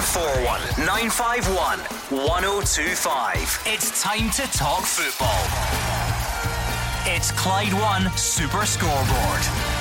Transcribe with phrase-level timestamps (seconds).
[0.00, 1.78] 0141 951
[2.28, 3.62] 1025.
[3.64, 5.40] It's time to talk football.
[7.06, 9.75] It's Clyde One Super Scoreboard.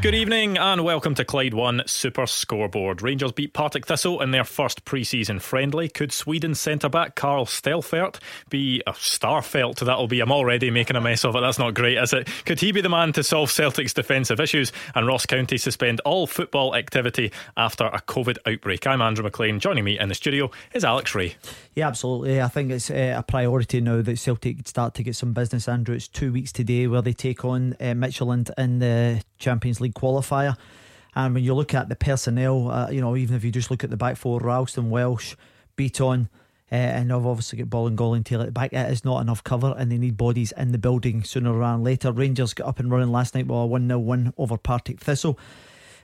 [0.00, 3.02] Good evening and welcome to Clyde One Super Scoreboard.
[3.02, 5.88] Rangers beat Partick Thistle in their first pre season friendly.
[5.88, 9.80] Could Sweden centre back Carl Stelfert be a Starfelt?
[9.80, 11.40] That'll be, I'm already making a mess of it.
[11.40, 12.28] That's not great, is it?
[12.46, 14.70] Could he be the man to solve Celtic's defensive issues?
[14.94, 18.86] And Ross County suspend all football activity after a COVID outbreak.
[18.86, 19.58] I'm Andrew Maclean.
[19.58, 21.34] Joining me in the studio is Alex Rae.
[21.74, 22.40] Yeah, absolutely.
[22.40, 25.96] I think it's uh, a priority now that Celtic start to get some business, Andrew.
[25.96, 30.56] It's two weeks today where they take on uh, Midtjylland in the Champions League qualifier.
[31.14, 33.82] And when you look at the personnel, uh, you know, even if you just look
[33.82, 35.34] at the back four, Ralston, Welsh,
[35.76, 36.28] Bitton,
[36.70, 38.72] uh, and I've obviously got Bolingoli and Taylor at the back.
[38.72, 41.84] It is not enough cover, and they need bodies in the building sooner rather than
[41.84, 42.12] later.
[42.12, 45.38] Rangers got up and running last night with a 1 0 win over Partick Thistle.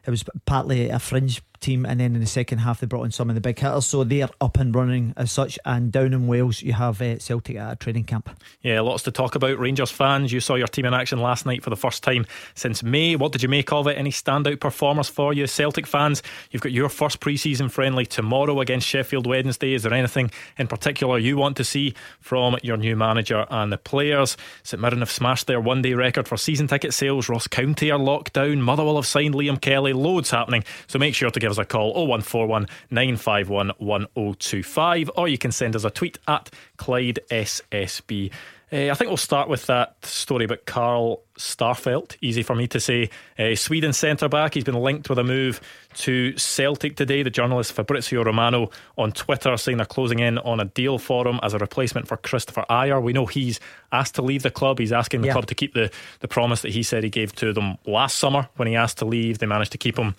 [0.06, 3.10] It was partly a fringe team, and then in the second half they brought in
[3.10, 5.58] some of the big hitters, so they're up and running as such.
[5.64, 8.30] And down in Wales, you have uh, Celtic at a training camp.
[8.62, 9.58] Yeah, lots to talk about.
[9.58, 12.82] Rangers fans, you saw your team in action last night for the first time since
[12.82, 13.16] May.
[13.16, 13.98] What did you make of it?
[13.98, 15.46] Any standout performers for you?
[15.46, 19.74] Celtic fans, you've got your first pre-season friendly tomorrow against Sheffield Wednesday.
[19.74, 23.78] Is there anything in particular you want to see from your new manager and the
[23.78, 24.36] players?
[24.62, 27.28] St Mirren have smashed their one-day record for season ticket sales.
[27.28, 28.62] Ross County are locked down.
[28.62, 29.92] Motherwell have signed Liam Kelly.
[29.92, 30.64] Loads happening.
[30.86, 35.76] So make sure to give us a call 0141 951 1025 or you can send
[35.76, 38.32] us a tweet at Clyde SSB.
[38.72, 42.16] Uh, I think we'll start with that story about Carl Starfelt.
[42.22, 43.10] Easy for me to say.
[43.38, 44.54] Uh, Sweden centre back.
[44.54, 45.60] He's been linked with a move
[45.96, 47.22] to Celtic today.
[47.22, 51.40] The journalist Fabrizio Romano on Twitter saying they're closing in on a deal for him
[51.42, 53.02] as a replacement for Kristoffer Ajer.
[53.02, 53.60] We know he's
[53.92, 54.78] asked to leave the club.
[54.78, 55.34] He's asking the yeah.
[55.34, 58.48] club to keep the, the promise that he said he gave to them last summer
[58.56, 59.38] when he asked to leave.
[59.38, 60.14] They managed to keep him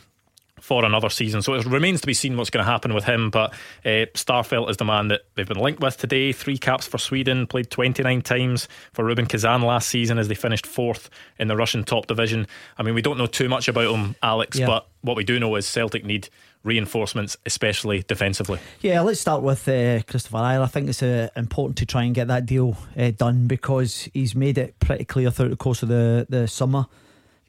[0.59, 1.42] for another season.
[1.42, 3.30] So it remains to be seen what's going to happen with him.
[3.30, 3.53] But
[3.84, 6.32] uh, Starfelt is the man that they've been linked with today.
[6.32, 10.66] Three caps for Sweden, played 29 times for Rubin Kazan last season as they finished
[10.66, 12.48] fourth in the Russian top division.
[12.77, 14.67] I mean, we don't know too much about him, Alex, yeah.
[14.67, 16.30] but what we do know is Celtic need
[16.64, 18.60] reinforcements, especially defensively.
[18.82, 20.61] Yeah, let's start with uh, Kristoffer Ajer.
[20.61, 24.33] I think it's uh, important to try and get that deal uh, done because he's
[24.33, 26.87] made it pretty clear throughout the course of the, the summer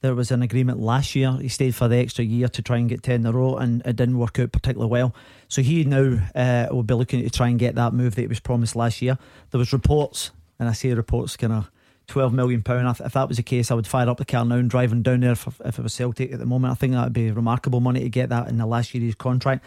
[0.07, 1.33] there was an agreement last year.
[1.33, 3.83] He stayed for the extra year to try and get 10 in a row, and
[3.85, 5.13] it didn't work out particularly well.
[5.49, 8.29] So he now uh, will be looking to try and get that move that he
[8.29, 9.19] was promised last year.
[9.51, 10.31] There was reports,
[10.61, 11.69] and I say reports kind of
[12.07, 13.01] 12 million pound.
[13.01, 15.21] If that was the case, I would fire up the car now and driving down
[15.21, 16.71] there if, it was Celtic at the moment.
[16.71, 19.65] I think that would be remarkable money to get that in the last year's contract.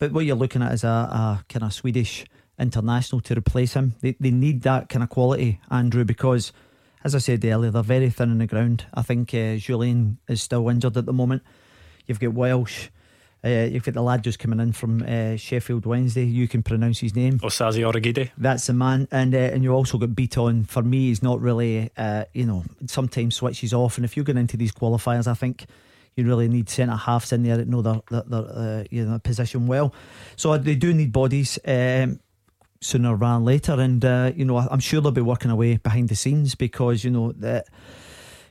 [0.00, 2.26] But what you're looking at is a, a kind of Swedish
[2.58, 3.94] international to replace him.
[4.00, 6.52] They, they need that kind of quality, Andrew, because
[7.06, 8.84] as I said earlier, they're very thin on the ground.
[8.92, 11.42] I think uh, Jullien is still injured at the moment.
[12.06, 12.88] You've got Welsh.
[13.44, 16.24] Uh, you've got the lad just coming in from uh, Sheffield Wednesday.
[16.24, 17.38] You can pronounce his name.
[17.38, 18.30] Osayi Urhoghide.
[18.36, 19.06] That's the man.
[19.12, 20.66] And uh, and you also got Bitton.
[20.66, 23.98] For me, he's not really, uh, you know, sometimes switches off.
[23.98, 25.66] And if you're going into these qualifiers, I think
[26.16, 29.20] you really need centre halves in there that know their, their, their uh, you know,
[29.20, 29.94] position well.
[30.34, 31.56] So they do need bodies.
[31.64, 32.18] Um,
[32.80, 33.72] sooner rather than later.
[33.72, 37.10] And uh, you know, I'm sure they'll be working away behind the scenes because you
[37.10, 37.66] know that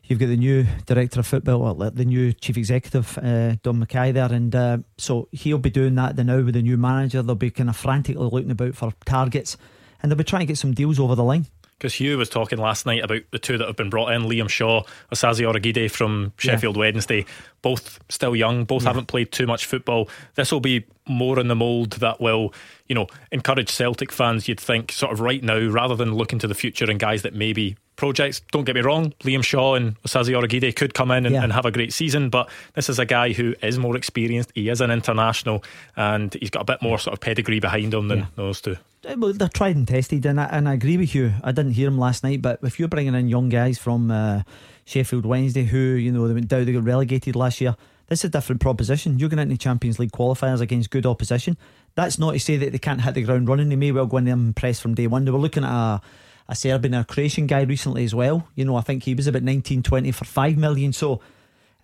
[0.04, 4.32] you've got the new director of football, the new chief executive, uh, Dom McKay there,
[4.32, 7.22] and uh, so he'll be doing that Then now with the new manager.
[7.22, 9.58] They'll be kind of frantically looking about for targets,
[10.02, 11.48] and they'll be trying to get some deals over the line
[11.78, 14.50] because Hugh was talking last night about the two that have been brought in Liam
[14.50, 16.80] Shaw, Osayi Urhoghide from Sheffield yeah.
[16.80, 17.26] Wednesday.
[17.62, 18.90] Both still young, both yeah.
[18.90, 20.10] haven't played too much football.
[20.36, 22.54] This will be more in the mould that will,
[22.88, 26.48] you know, encourage Celtic fans, you'd think, sort of right now, rather than looking to
[26.48, 28.42] the future and guys that maybe projects.
[28.52, 31.44] Don't get me wrong, Liam Shaw and Osayi Urhoghide could come in and, yeah.
[31.44, 34.52] and, have a great season, but this is a guy who is more experienced.
[34.56, 35.64] He is an international
[35.96, 38.26] and he's got a bit more sort of pedigree behind him than yeah.
[38.36, 38.78] those two.
[39.08, 41.34] Uh, well, they're tried and tested, and I, and I agree with you.
[41.44, 44.42] I didn't hear him last night, but if you're bringing in young guys from uh,
[44.86, 47.76] Sheffield Wednesday who, you know, they went down, they got relegated last year.
[48.08, 49.18] This is a different proposition.
[49.18, 51.58] You're going into Champions League qualifiers against good opposition.
[51.96, 53.70] That's not to say that they can't hit the ground running.
[53.70, 55.26] They may well go in there and press from day one.
[55.26, 56.02] They were looking at a,
[56.48, 58.48] a Serbian or a Croatian guy recently as well.
[58.56, 60.94] You know, I think he was about 19, 20 for 5 million.
[60.94, 61.22] So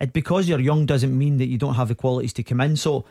[0.00, 2.76] it, because you're young doesn't mean that you don't have the qualities to come in.
[2.76, 3.04] So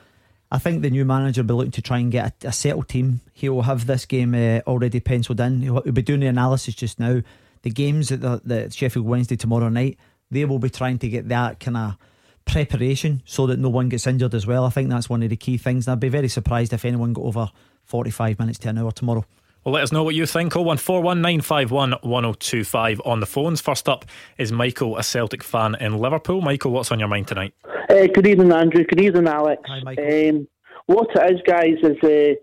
[0.51, 2.89] I think the new manager will be looking to try and get a, a settled
[2.89, 3.21] team.
[3.33, 5.61] He will have this game uh, already penciled in.
[5.61, 7.21] He'll, he'll, be doing the analysis just now.
[7.63, 9.97] The games at the, the Sheffield Wednesday tomorrow night,
[10.29, 11.97] they will be trying to get that kind of
[12.45, 14.65] preparation so that no one gets injured as well.
[14.65, 15.87] I think that's one of the key things.
[15.87, 17.49] And I'd be very surprised if anyone got over
[17.85, 19.25] 45 minutes to an hour tomorrow.
[19.63, 20.53] Well, let us know what you think.
[20.53, 23.61] 01419511025 on the phones.
[23.61, 24.05] First up
[24.39, 26.41] is Michael, a Celtic fan in Liverpool.
[26.41, 27.53] Michael, what's on your mind tonight?
[27.87, 28.83] Uh, good evening, Andrew.
[28.83, 29.61] Good evening, Alex.
[29.67, 30.29] Hi, Michael.
[30.29, 30.47] Um,
[30.87, 32.33] what it is, guys, is uh,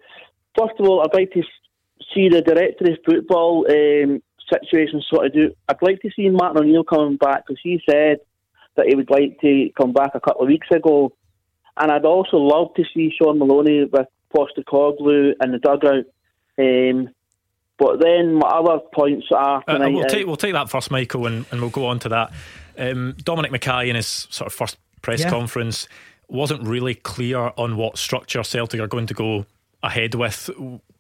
[0.56, 1.42] first of all, I'd like to
[2.14, 5.52] see the director of football um, situation of do.
[5.68, 8.18] I'd like to see Martin O'Neill coming back because he said
[8.76, 11.12] that he would like to come back a couple of weeks ago.
[11.76, 16.04] And I'd also love to see Shaun Maloney with Postecoglou in the dugout.
[16.58, 17.10] Um,
[17.78, 21.26] but then my other points are Uh, we'll, is- take, we'll take that first, Michael,
[21.26, 22.32] and, and we'll go on to that.
[22.76, 25.30] Um, Dominic McKay, in his sort of first press Yeah.
[25.30, 25.88] conference,
[26.28, 29.46] wasn't really clear on what structure Celtic are going to go
[29.82, 30.50] ahead with.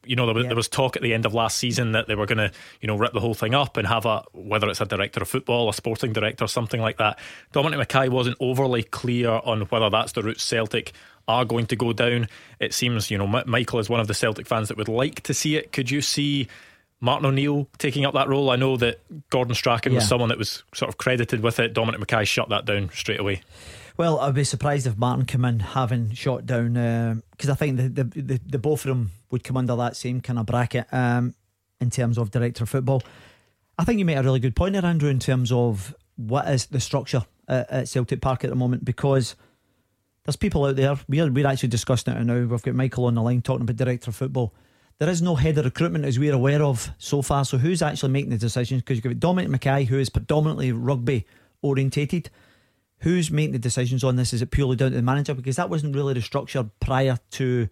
[0.04, 0.48] You know, there was, Yeah.
[0.48, 2.86] there was talk at the end of last season that they were going to, you
[2.86, 5.68] know, rip the whole thing up and have a whether it's a director of football,
[5.68, 7.18] a sporting director, something like that.
[7.52, 10.92] Dominic McKay wasn't overly clear on whether that's the route Celtic
[11.26, 12.26] are going to go down.
[12.58, 15.22] It seems, you know, M- Michael is one of the Celtic fans that would like
[15.24, 15.72] to see it.
[15.72, 16.48] Could you see?
[17.00, 18.50] Martin O'Neill taking up that role.
[18.50, 18.98] I know that
[19.30, 21.72] Gordon Strachan was someone that was sort of credited with it.
[21.72, 23.42] Dominic McKay shut that down straight away.
[23.98, 27.88] Well, I'd be surprised if Martin come in having shot down because I think the,
[27.88, 31.34] the, the, the both of them would come under that same kind of bracket um,
[31.80, 33.02] in terms of director of football.
[33.76, 36.66] I think you made a really good point there, Andrew, in terms of what is
[36.66, 39.34] the structure at, at Celtic Park at the moment because
[40.24, 40.96] there's people out there.
[41.08, 42.46] We're, we're actually discussing it now.
[42.46, 44.54] We've got Michael on the line talking about director of football.
[45.00, 47.44] There is no head of recruitment as we're aware of so far.
[47.44, 48.82] So who's actually making the decisions?
[48.82, 51.26] Because you've got Dominic McKay, who is predominantly rugby
[51.62, 52.30] orientated.
[53.00, 54.32] Who's making the decisions on this?
[54.32, 55.34] Is it purely down to the manager?
[55.34, 57.68] Because that wasn't really the structure prior to,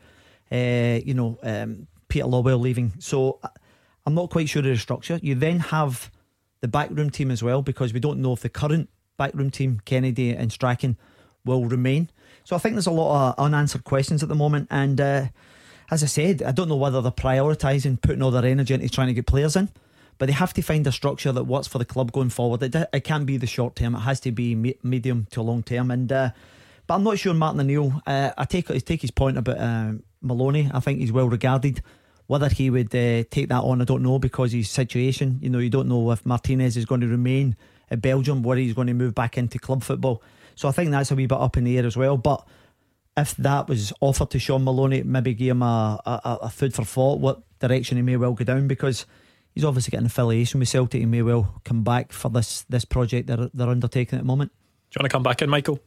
[0.52, 2.93] uh, you know, um, Peter Lawwell leaving.
[2.99, 3.49] So I-
[4.06, 5.19] I'm not quite sure of the structure.
[5.23, 6.11] You then have
[6.61, 10.31] the backroom team as well, because we don't know if the current backroom team, Kennedy
[10.31, 10.96] and Strachan,
[11.44, 12.11] will remain.
[12.44, 14.69] So I think there's a lot of unanswered questions at the moment.
[14.70, 15.26] And uh,
[15.90, 19.08] as I said, I don't know whether they're prioritising putting all their energy into trying
[19.08, 19.70] to get players in,
[20.18, 22.62] but they have to find a structure that works for the club going forward.
[22.62, 25.62] It, it can't be the short term; it has to be me- medium to long
[25.62, 25.90] term.
[25.90, 26.30] And uh,
[26.86, 28.02] but I'm not sure Martin O'Neill.
[28.06, 30.70] Uh, I take take his point about uh, Maloney.
[30.72, 31.82] I think he's well regarded.
[32.26, 35.38] Whether he would uh, take that on, I don't know because his situation.
[35.42, 37.56] You know, you don't know if Martinez is going to remain
[37.88, 40.22] at Belgium, whether he's going to move back into club football.
[40.56, 42.16] So I think that's a wee bit up in the air as well.
[42.16, 42.44] But
[43.16, 46.84] if that was offered to Shaun Maloney, maybe give him a, a, a food for
[46.84, 49.06] thought what direction he may well go down because
[49.56, 51.00] he's obviously got an affiliation with Celtic.
[51.00, 54.53] He may well come back for this this project they're, they're undertaking at the moment.
[54.53, 55.81] Do you want to come back in, Michael?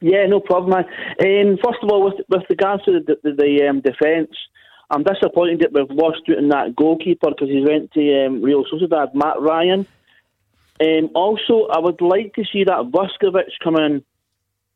[0.00, 0.84] Yeah, no problem, man.
[1.20, 4.30] Um, first of all, with, with regards to the, the, the um, defence,
[4.90, 8.64] I'm disappointed that we've lost out in that goalkeeper because he went to um, Real
[8.64, 9.86] Sociedad, Matt Ryan.
[10.80, 14.04] Um, also, I would like to see that Vuskovic come in,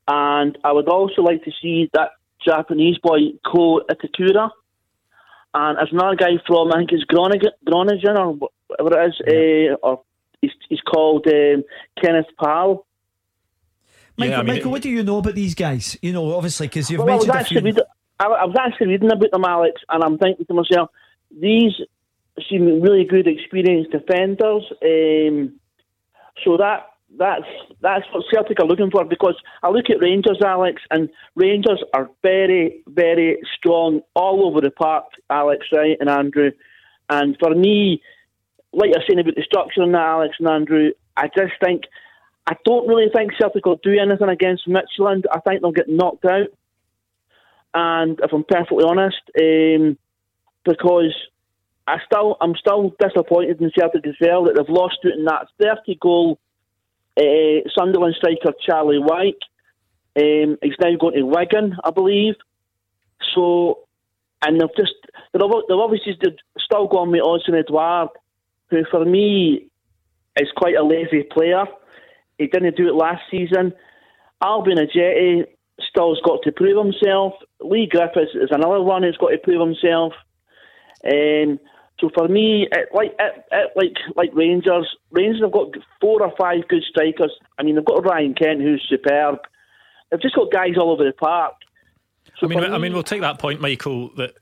[0.07, 2.11] and I would also like to see that
[2.45, 4.51] Japanese boy Ko Itakura.
[5.55, 8.39] And there's another guy from, I think it's Groningen, Groningen or
[8.69, 10.03] whatever it is, uh, or
[10.41, 11.63] he's, he's called um,
[12.03, 12.87] Kenneth Powell.
[14.17, 15.99] Michael, Yeah, I mean, Michael, what do you know about these guys?
[16.03, 17.67] You know, obviously, because you've Well, I was mentioned a actually few.
[17.67, 17.85] reading,
[18.21, 20.91] I, I was actually reading about them, Alex, and I'm thinking to myself,
[21.31, 21.73] these
[22.49, 24.65] seem really good, experienced defenders.
[24.83, 25.59] Um,
[26.45, 27.45] so that that's
[27.81, 32.11] that's what Celtic are looking for because I look at Rangers, Alex, and Rangers are
[32.23, 36.51] very, very strong all over the park, Alex, right, and Andrew.
[37.11, 38.03] And for me,
[38.73, 41.83] like you're saying about the structure and that, Alex and Andrew, I just think
[42.47, 45.25] I don't really think Celtic will do anything against Midtjylland.
[45.31, 46.49] I think they'll get knocked out.
[47.75, 49.97] And if I'm perfectly honest, um,
[50.65, 51.15] because
[51.87, 55.49] I still I'm still disappointed in Celtic as well that they've lost out in that
[55.61, 56.39] 30 goal
[57.19, 59.37] uh, Sunderland striker Charlie Wyke.
[60.17, 62.35] Um, he's now going to Wigan, I believe.
[63.35, 63.81] So,
[64.45, 64.95] and they've just
[65.33, 66.17] they've, they've obviously
[66.59, 68.11] still gone with Odsonne Edouard,
[68.71, 69.69] who for me
[70.41, 71.65] is quite a lazy player.
[72.39, 73.73] He didn't do it last season.
[74.43, 75.45] Albion Ajeti
[75.89, 77.35] still's got to prove himself.
[77.61, 80.13] Leigh Griffiths is another one who's got to prove himself.
[81.05, 81.59] Um,
[82.03, 85.69] so for me, it, like it, it, like like Rangers, Rangers have got
[86.01, 87.33] four or five good strikers.
[87.59, 89.39] I mean, they've got Ryan Kent, who's superb.
[90.11, 91.55] They've just got guys all over the park.
[92.41, 94.11] So I mean, for I mean, we'll take that point, Michael.
[94.17, 94.35] That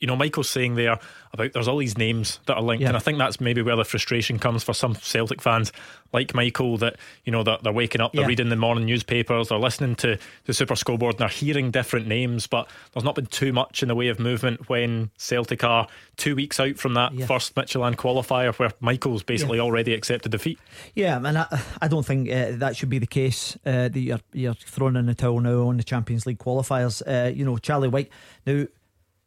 [0.00, 0.98] you know, Michael's saying there
[1.32, 2.88] about there's all these names that are linked, Yeah.
[2.88, 5.72] and I think that's maybe where the frustration comes for some Celtic fans
[6.12, 6.78] like Michael.
[6.78, 8.28] That you know, they're, they're waking up, they're Yeah.
[8.28, 12.46] reading the morning newspapers, they're listening to the Super Scoreboard, and they're hearing different names,
[12.46, 15.86] but there's not been too much in the way of movement when Celtic are
[16.16, 17.26] two weeks out from that Yeah.
[17.26, 20.58] first Midtjylland qualifier, where Michael's basically already accepted defeat.
[20.94, 21.46] Yeah, and I,
[21.82, 23.56] I don't think uh, that should be the case.
[23.66, 27.02] Uh, that you're you're throwing in the towel now on the Champions League qualifiers.
[27.06, 28.10] Uh, you know, Charlie Wyke.
[28.46, 28.66] Now,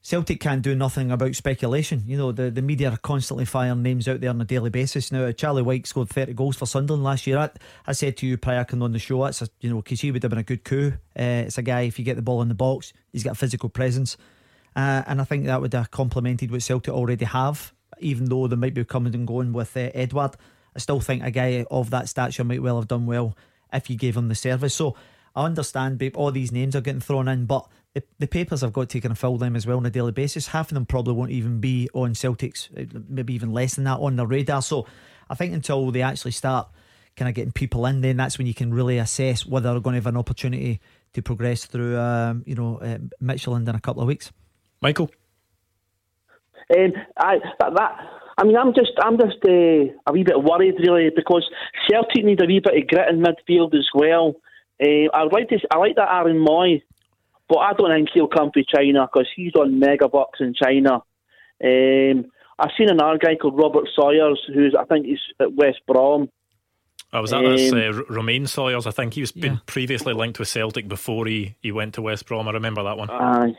[0.03, 2.03] Celtic can't do nothing about speculation.
[2.07, 5.11] You know, the, the media are constantly firing names out there on a daily basis.
[5.11, 7.37] Now, Charlie Wyke scored 30 goals for Sunderland last year.
[7.37, 7.51] I,
[7.85, 10.23] I said to you prior on the show, it's a, you know, because he would
[10.23, 10.93] have been a good coup.
[11.17, 13.69] Uh, it's a guy, if you get the ball in the box, he's got physical
[13.69, 14.17] presence.
[14.75, 18.55] Uh, and I think that would have complemented what Celtic already have, even though they
[18.55, 20.35] might be coming and going with uh, Edouard.
[20.75, 23.37] I still think a guy of that stature might well have done well
[23.71, 24.73] if you gave him the service.
[24.73, 24.95] So
[25.35, 28.73] I understand, babe, all these names are getting thrown in, but the, the papers have
[28.73, 30.47] got to kind of fill them as well on a daily basis.
[30.47, 33.99] Half of them probably won't even be on Celtic's, uh, maybe even less than that
[33.99, 34.61] on their radar.
[34.61, 34.87] So
[35.29, 36.69] I think until they actually start
[37.17, 39.93] kind of getting people in, then that's when you can really assess whether they're going
[39.93, 40.79] to have an opportunity
[41.13, 44.31] to progress through, um, you know, uh, Midtjylland in a couple of weeks.
[44.81, 45.11] Michael.
[46.75, 47.97] Um, I that, that
[48.37, 51.47] I mean, I'm just I'm just uh, a wee bit worried really because
[51.89, 54.35] Celtic need a wee bit of grit in midfield as well.
[54.81, 56.81] Uh, I would like to I like that Aaron Mooy
[57.51, 61.03] but I don't think he'll come to China because he's on mega bucks in China.
[61.61, 66.29] Um, I've seen another guy called Robert Sawyers, who's I think he's at West Brom.
[67.11, 68.87] I was at um, this uh, Romaine Sawyers.
[68.87, 72.47] I think he's been previously linked with Celtic before he, he went to West Brom.
[72.47, 73.09] I remember that one.
[73.09, 73.53] Aye.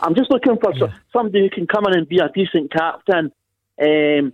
[0.00, 0.88] I'm just looking for yeah.
[1.12, 3.30] somebody who can come in and be a decent captain.
[3.80, 4.32] Um,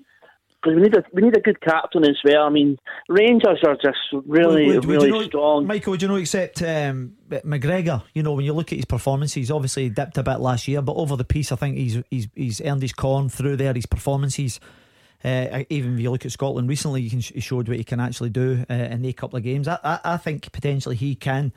[0.63, 2.45] because we need a we need a good captain as well.
[2.45, 2.79] I mean,
[3.09, 5.67] Rangers are just really would, would, really you know, strong.
[5.67, 8.03] Michael, would you know except um, McGregor?
[8.15, 10.83] You know, when you look at his performances, he's obviously dipped a bit last year,
[10.83, 13.75] but over the piece, I think he's he's he's earned his corn through there.
[13.75, 14.61] His performances.
[15.25, 18.01] Uh, even if you look at Scotland recently, you can he showed what he can
[18.01, 19.69] actually do uh, in a couple of games.
[19.69, 21.53] I, I, I think potentially he can,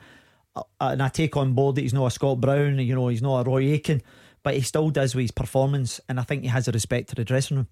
[0.54, 3.22] uh, and I take on board that he's not a Scott Brown, you know, he's
[3.22, 4.02] not a Roy Aiken,
[4.44, 7.16] but he still does with his performance, and I think he has a respect to
[7.16, 7.66] the dressing room.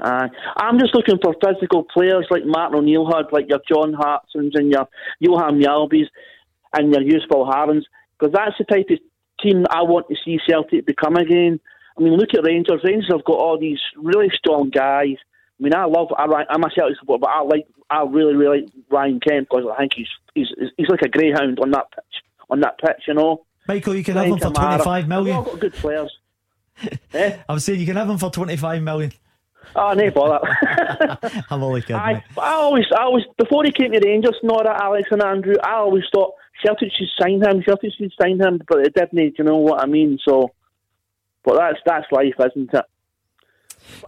[0.00, 4.52] Uh, I'm just looking for physical players like Martin O'Neill had, like your John Hartsons
[4.54, 4.88] and your
[5.18, 6.06] Johan Mjällbys
[6.72, 7.82] and your useful Harans,
[8.18, 8.98] because that's the type of
[9.42, 11.60] team I want to see Celtic become again.
[11.98, 12.80] I mean, look at Rangers.
[12.82, 15.16] Rangers have got all these really strong guys.
[15.58, 16.08] I mean, I love.
[16.16, 17.66] I, I'm a Celtic supporter, but I like.
[17.90, 21.58] I really, really like Ryan Kent because I think he's he's he's like a greyhound
[21.60, 22.22] on that pitch.
[22.48, 23.44] On that pitch, you know.
[23.68, 25.36] Michael, you can Ryan have him for twenty five million.
[25.36, 26.18] They've all got good players.
[27.14, 27.36] eh?
[27.48, 29.12] I'm saying you can have him for twenty five million.
[29.76, 30.40] Oh, no bother.
[31.50, 31.96] I'm only kidding.
[31.96, 35.74] I, I always, I always, before he came to Rangers, Nora, Alex, and Andrew, I
[35.74, 37.62] always thought Celtic should sign him.
[37.62, 39.38] Celtic should sign him, but it didn't.
[39.38, 40.18] You know what I mean?
[40.26, 40.52] So,
[41.44, 42.84] but that's that's life, isn't it?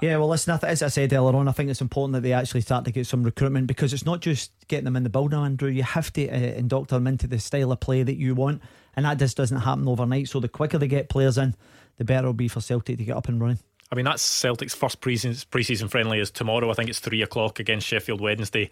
[0.00, 2.60] Yeah, well, listen, as I said earlier on, I think it's important that they actually
[2.60, 5.70] start to get some recruitment because it's not just getting them in the building, Andrew.
[5.70, 8.62] You have to uh, induct them into the style of play that you want,
[8.96, 10.28] and that just doesn't happen overnight.
[10.28, 11.54] So the quicker they get players in,
[11.96, 13.58] the better it'll be for Celtic to get up and running.
[13.92, 16.70] I mean, that's Celtic's first pre-season friendly is tomorrow.
[16.70, 18.70] I think it's three o'clock against Sheffield Wednesday.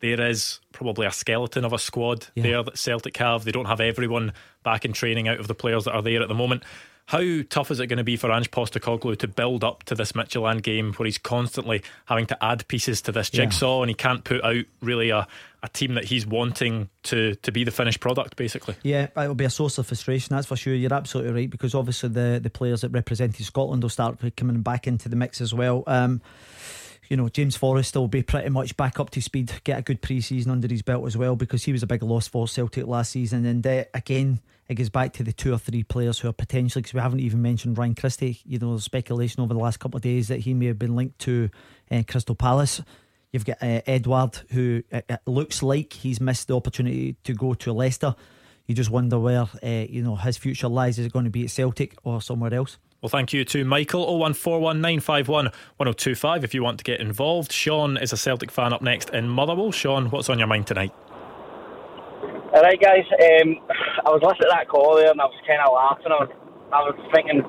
[0.00, 2.42] There is probably a skeleton of a squad yeah.
[2.42, 3.44] there that Celtic have.
[3.44, 4.32] They don't have everyone
[4.64, 6.62] back in training out of the players that are there at the moment.
[7.04, 10.12] How tough is it going to be for Ange Postecoglou to build up to this
[10.12, 13.82] Midtjylland game where he's constantly having to add pieces to this jigsaw yeah.
[13.82, 15.28] and he can't put out really a,
[15.62, 18.74] a team that he's wanting to to be the finished product, basically?
[18.82, 20.74] Yeah, it'll be a source of frustration, that's for sure.
[20.74, 24.86] You're absolutely right because obviously the, the players that represented Scotland will start coming back
[24.86, 25.84] into the mix as well.
[25.86, 26.20] Um,
[27.08, 30.00] you know, James Forrest will be pretty much back up to speed, get a good
[30.00, 32.86] pre season under his belt as well because he was a big loss for Celtic
[32.86, 33.44] last season.
[33.44, 36.80] And uh, again, it goes back to the two or three players who are potentially,
[36.80, 38.40] because we haven't even mentioned Ryan Christie.
[38.46, 41.18] You know, speculation over the last couple of days that he may have been linked
[41.20, 41.50] to
[41.90, 42.80] uh, Crystal Palace.
[43.32, 47.32] You've got uh, Edouard, who it, uh, it looks like he's missed the opportunity to
[47.32, 48.14] go to Leicester.
[48.66, 50.98] You just wonder where uh, you know his future lies.
[50.98, 52.76] Is it going to be at Celtic or somewhere else?
[53.00, 57.50] Well, thank you to Michael 01419511025 if you want to get involved.
[57.50, 59.72] Sean is a Celtic fan up next in Motherwell.
[59.72, 60.92] Sean, what's on your mind tonight?
[62.54, 63.04] All right, guys.
[63.10, 63.56] Um,
[64.06, 66.12] I was listening to that call there and I was kind of laughing.
[66.12, 66.30] I was,
[66.70, 67.40] I was thinking,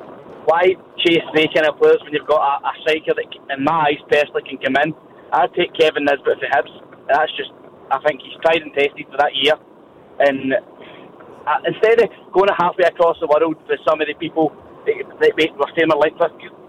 [0.47, 0.73] why
[1.05, 4.01] chase three kind of players when you've got a, a striker that, in my eyes,
[4.09, 4.95] personally can come in?
[5.33, 6.69] I'd take Kevin Nisbet for Hibs.
[7.09, 7.51] That's just,
[7.91, 9.57] I think he's tried and tested for that year.
[10.19, 14.53] And uh, instead of going halfway across the world with some of the people
[14.85, 16.13] that we were staying like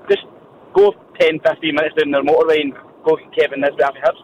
[0.09, 0.25] just
[0.73, 2.73] go 10, 15 minutes down the motorway and
[3.05, 4.23] go get Kevin Nisbet for Hibs.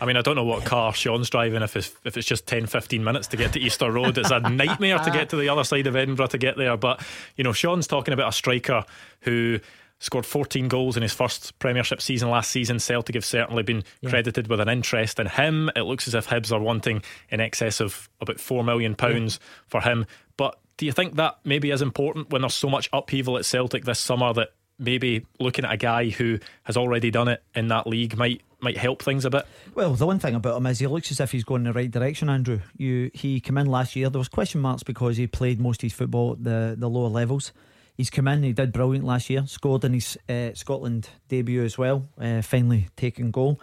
[0.00, 2.66] I mean, I don't know what car Sean's driving if it's, if it's just 10,
[2.66, 4.18] 15 minutes to get to Easter Road.
[4.18, 6.76] It's a nightmare to get to the other side of Edinburgh to get there.
[6.76, 7.02] But,
[7.36, 8.84] you know, Sean's talking about a striker
[9.20, 9.58] who
[9.98, 12.78] scored 14 goals in his first Premiership season last season.
[12.78, 14.10] Celtic have certainly been yeah.
[14.10, 15.70] credited with an interest in him.
[15.74, 19.28] It looks as if Hibs are wanting in excess of about £4 million yeah.
[19.66, 20.06] for him.
[20.36, 23.84] But do you think that maybe is important when there's so much upheaval at Celtic
[23.84, 27.86] this summer that maybe looking at a guy who has already done it in that
[27.86, 29.46] league might might help things a bit.
[29.74, 31.72] Well, the one thing about him is he looks as if he's going in the
[31.72, 32.60] right direction, Andrew.
[32.76, 34.10] You he came in last year.
[34.10, 37.08] There was question marks because he played most of his football at the the lower
[37.08, 37.52] levels.
[37.96, 41.78] He's come in, he did brilliant last year, scored in his uh, Scotland debut as
[41.78, 43.58] well, uh, finally taking goal.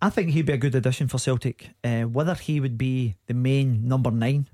[0.00, 1.70] I think he'd be a good addition for Celtic.
[1.82, 4.48] Uh, whether he would be the main number nine,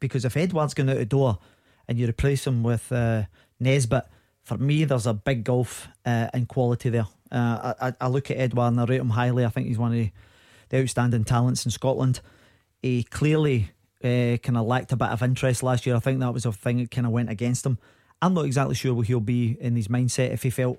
[0.00, 1.38] because if Edouard's going out the door
[1.88, 3.24] and you replace him with uh,
[3.60, 4.06] Nisbet,
[4.42, 7.06] for me, there's a big gulf uh, in quality there.
[7.32, 9.44] Uh, I, I, look at Edouard and I rate him highly.
[9.44, 10.10] I think he's one of the,
[10.68, 12.20] the outstanding talents in Scotland.
[12.80, 13.72] He clearly
[14.04, 15.96] uh, kind of lacked a bit of interest last year.
[15.96, 17.78] I think that was a thing that kind of went against him.
[18.22, 20.78] I'm not exactly sure where he'll be in his mindset if he felt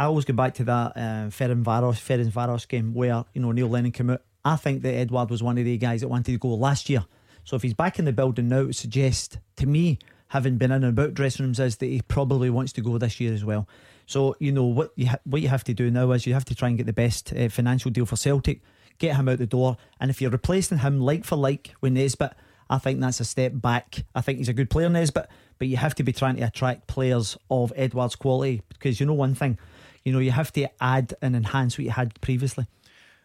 [0.00, 3.92] I always go back to that uh, Ferencváros Ferencváros game where you know Neil Lennon
[3.92, 4.22] came out.
[4.42, 7.04] I think that Edouard was one of the guys that wanted to go last year.
[7.44, 9.98] So if he's back in the building now, it suggests to me,
[10.28, 13.20] having been in and about dressing rooms, is that he probably wants to go this
[13.20, 13.68] year as well.
[14.06, 16.46] So you know what you ha- what you have to do now is you have
[16.46, 18.62] to try and get the best uh, financial deal for Celtic,
[18.98, 22.32] get him out the door, and if you're replacing him like for like with Nisbet,
[22.70, 24.04] I think that's a step back.
[24.14, 26.86] I think he's a good player, Nisbet, but you have to be trying to attract
[26.86, 29.58] players of Edouard's quality because you know one thing
[30.04, 32.66] you know, you have to add and enhance what you had previously.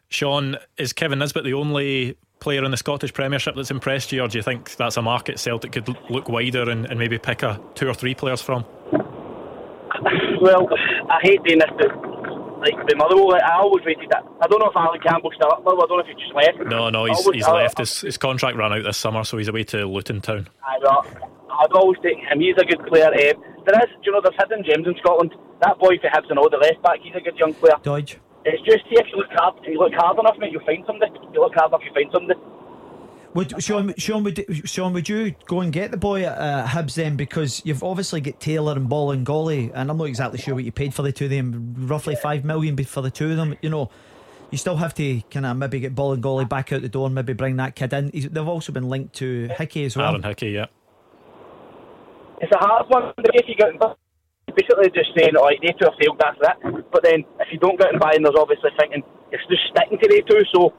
[0.10, 4.28] Sean, is Kevin Nisbet the only player in the Scottish Premiership that's impressed you, or
[4.28, 7.60] do you think that's a market Celtic could look wider and, and maybe pick a
[7.74, 8.66] two or three players from?
[10.42, 10.68] Well,
[11.10, 12.25] I hate doing this, but
[12.60, 14.24] like the Motherwell, like, I always rated that.
[14.42, 15.62] I don't know if Allan Campbell's still up.
[15.62, 16.60] I don't know if he just left.
[16.70, 17.78] No, no, he's, he's left.
[17.78, 20.48] His, his contract ran out this summer, so he's away to Luton Town.
[20.64, 21.04] I know.
[21.56, 22.40] I'd always take him.
[22.40, 23.08] He's a good player.
[23.08, 25.34] Um, there is, you know, there's hidden gems in Scotland.
[25.62, 27.76] That boy for Hibs and all the left back, he's a good young player.
[27.82, 28.20] Dodge.
[28.44, 31.12] It's just if you look hard, if you look hard enough, mate, you'll find somebody.
[31.16, 32.40] If you look hard enough, you find somebody.
[33.36, 36.96] Would Sean, Sean, would Sean, would you go and get the boy at uh, Hibs
[36.96, 37.18] then?
[37.18, 40.94] Because you've obviously got Taylor and Bolingoli, and I'm not exactly sure what you paid
[40.94, 41.76] for the two of them.
[41.78, 43.58] Roughly five million for the two of them.
[43.62, 43.92] You know,
[44.52, 47.34] you still have to kind of maybe get Bolingoli back out the door and maybe
[47.34, 48.10] bring that kid in.
[48.14, 50.12] He's, they've also been linked to Hickey as well.
[50.12, 50.68] Aaron Hickey, yeah.
[52.40, 53.14] It's a hard one.
[53.18, 53.74] If you get
[54.56, 56.56] basically just saying, like they two have failed, that's that.
[56.90, 60.08] But then if you don't get and buy, there's obviously thinking it's just sticking to
[60.08, 60.42] they two.
[60.54, 60.74] So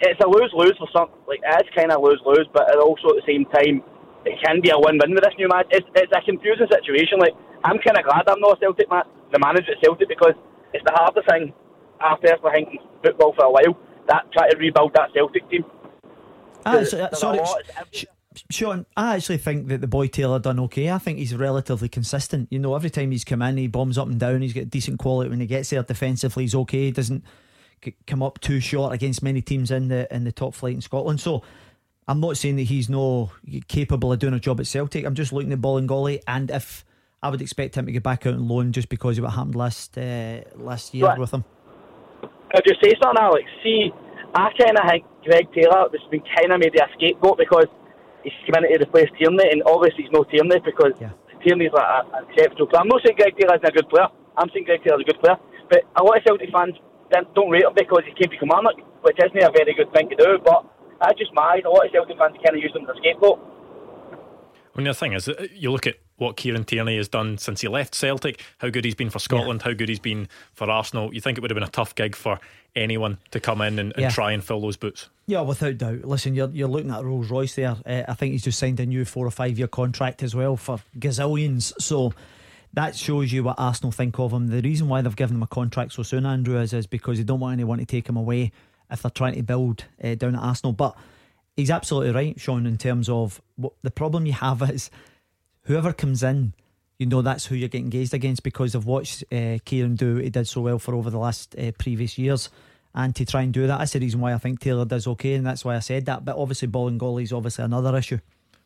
[0.00, 1.10] it's a lose lose for some.
[1.26, 3.82] Like it's kind of lose lose, but also at the same time,
[4.24, 5.66] it can be a win win with this new match.
[5.70, 7.18] It's, it's a confusing situation.
[7.18, 10.34] Like I'm kind of glad I'm not a Celtic man, the manager at Celtic, because
[10.72, 11.52] it's the hardest thing
[12.00, 13.74] after I think football for a while.
[14.08, 15.64] That try to rebuild that Celtic team.
[16.64, 17.40] Ah, so, sorry.
[18.50, 20.90] Sean, I actually think that the boy Taylor done okay.
[20.90, 22.48] I think he's relatively consistent.
[22.50, 24.42] You know, every time he's come in, he bombs up and down.
[24.42, 25.82] He's got decent quality when he gets there.
[25.82, 26.86] Defensively, he's okay.
[26.86, 27.24] He doesn't
[28.06, 31.20] come up too short against many teams in the in the top flight in Scotland.
[31.20, 31.42] So,
[32.06, 33.30] I'm not saying that he's no
[33.68, 35.04] capable of doing a job at Celtic.
[35.04, 36.84] I'm just looking at Bolingoli, and if
[37.22, 39.56] I would expect him to get back out on loan just because of what happened
[39.56, 41.44] last uh, last year with him.
[42.54, 43.44] I'll just say something, Alex.
[43.62, 43.90] See,
[44.34, 47.66] I kind of think Greg Taylor has been kind of made a scapegoat because
[48.22, 51.10] he's come in to replace Tierney, and obviously he's no Tierney because yeah.
[51.44, 52.80] Tierney's like an exceptional player.
[52.80, 54.08] I'm not saying Greg Taylor isn't a good player.
[54.38, 55.36] I'm saying Greg Taylor's a good player,
[55.68, 56.78] but a lot of Celtic fans
[57.10, 60.16] don't rate him because he came to Kilmarnock, which isn't a very good thing to
[60.16, 60.38] do.
[60.44, 60.64] But
[61.00, 63.38] I just mind a lot of Celtic fans kind of use him as a scapegoat.
[64.74, 67.68] I mean, the thing is, you look at what Kieran Tierney has done since he
[67.68, 69.70] left Celtic, how good he's been for Scotland, yeah.
[69.70, 71.12] how good he's been for Arsenal.
[71.12, 72.38] You think it would have been a tough gig for
[72.76, 74.10] anyone to come in and, and yeah.
[74.10, 75.08] try and fill those boots?
[75.26, 76.04] Yeah, without doubt.
[76.04, 77.76] Listen, you're, you're looking at Rolls Royce there.
[77.84, 80.56] Uh, I think he's just signed a new four or five year contract as well
[80.56, 81.72] for gazillions.
[81.80, 82.12] So
[82.74, 84.48] that shows you what Arsenal think of him.
[84.48, 87.24] The reason why they've given him a contract so soon, Andrew, is, is because they
[87.24, 88.52] don't want anyone to take him away
[88.90, 90.72] if they're trying to build uh, down at Arsenal.
[90.72, 90.96] But
[91.56, 94.90] he's absolutely right, Sean, in terms of what the problem you have is
[95.62, 96.54] whoever comes in,
[96.98, 100.16] you know that's who you're getting engaged against because of what uh, Kieran do.
[100.16, 102.50] He did so well for over the last uh, previous years.
[102.94, 105.34] And to try and do that, that's the reason why I think Taylor does okay,
[105.34, 106.24] and that's why I said that.
[106.24, 108.18] But obviously, Bolingoli is obviously another issue.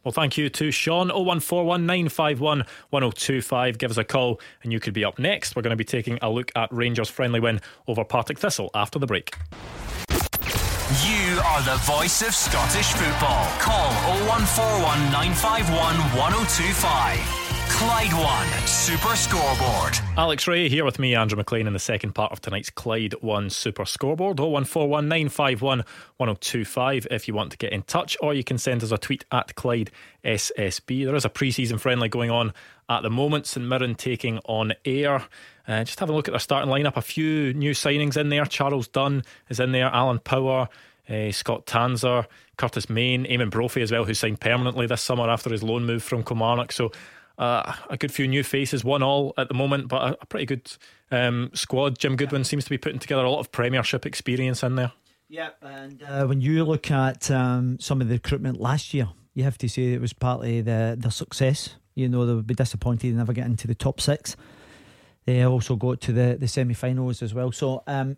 [0.05, 1.09] Well, thank you to Sean.
[1.11, 3.79] 01419511025.
[3.79, 5.55] Give us a call, and you could be up next.
[5.55, 8.99] We're going to be taking a look at Rangers' friendly win over Partick Thistle after
[8.99, 9.35] the break.
[11.07, 13.47] You are the voice of Scottish football.
[13.59, 13.91] Call
[14.29, 17.42] 0141 951 1025.
[17.75, 19.99] Clyde One Super Scoreboard.
[20.17, 23.49] Alex Rae here with me, Andrew Maclean, in the second part of tonight's Clyde One
[23.51, 24.39] Super Scoreboard.
[24.39, 25.79] 0141 951
[26.19, 29.25] 1025 if you want to get in touch, or you can send us a tweet
[29.33, 29.91] at Clyde
[30.25, 31.05] SSB.
[31.05, 32.53] There is a pre season friendly going on
[32.89, 33.47] at the moment.
[33.47, 35.25] St Mirren taking on Ayr.
[35.67, 36.97] Uh, just having a look at their starting lineup.
[36.97, 38.45] A few new signings in there.
[38.45, 39.87] Charles Dunne is in there.
[39.87, 40.69] Alan Power,
[41.09, 42.27] uh, Scott Tanser,
[42.59, 46.03] Curtis Main, Eamonn Brophy as well, who signed permanently this summer after his loan move
[46.03, 46.71] from Kilmarnock.
[46.71, 46.93] So
[47.43, 50.47] uh, a good few new faces, one all at the moment, but a, a pretty
[50.47, 50.71] good
[51.11, 51.99] um, squad.
[51.99, 54.93] Jim Goodwin seems to be putting together a lot of Premiership experience in there.
[55.29, 59.45] Yeah, and uh, when you look at um, some of the recruitment last year, You
[59.45, 61.77] have to say it was partly the the success.
[61.95, 64.37] You know, they would be disappointed to never get into the top six.
[65.25, 67.53] They also got to the, the semi finals as well.
[67.53, 68.17] So um,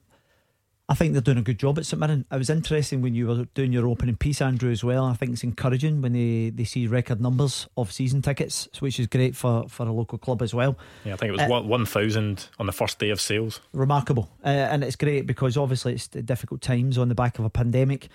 [0.86, 2.26] I think they're doing a good job at St Mirren.
[2.30, 5.06] It was interesting when you were doing your opening piece, Andrew, as well.
[5.06, 9.06] I think it's encouraging when they, they see record numbers of season tickets, which is
[9.06, 10.76] great for, for a local club as well.
[11.04, 13.62] Yeah, I think it was uh, 1,000 on the first day of sales.
[13.72, 14.28] Remarkable.
[14.44, 18.08] Uh, and it's great because obviously it's difficult times on the back of a pandemic.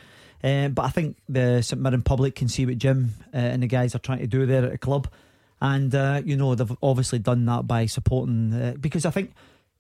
[0.44, 3.68] Uh, but I think the St Mirren public can see what Jim uh, and the
[3.68, 5.08] guys are trying to do there at the club.
[5.60, 9.34] And, uh, you know, they've obviously done that by supporting, uh, because I think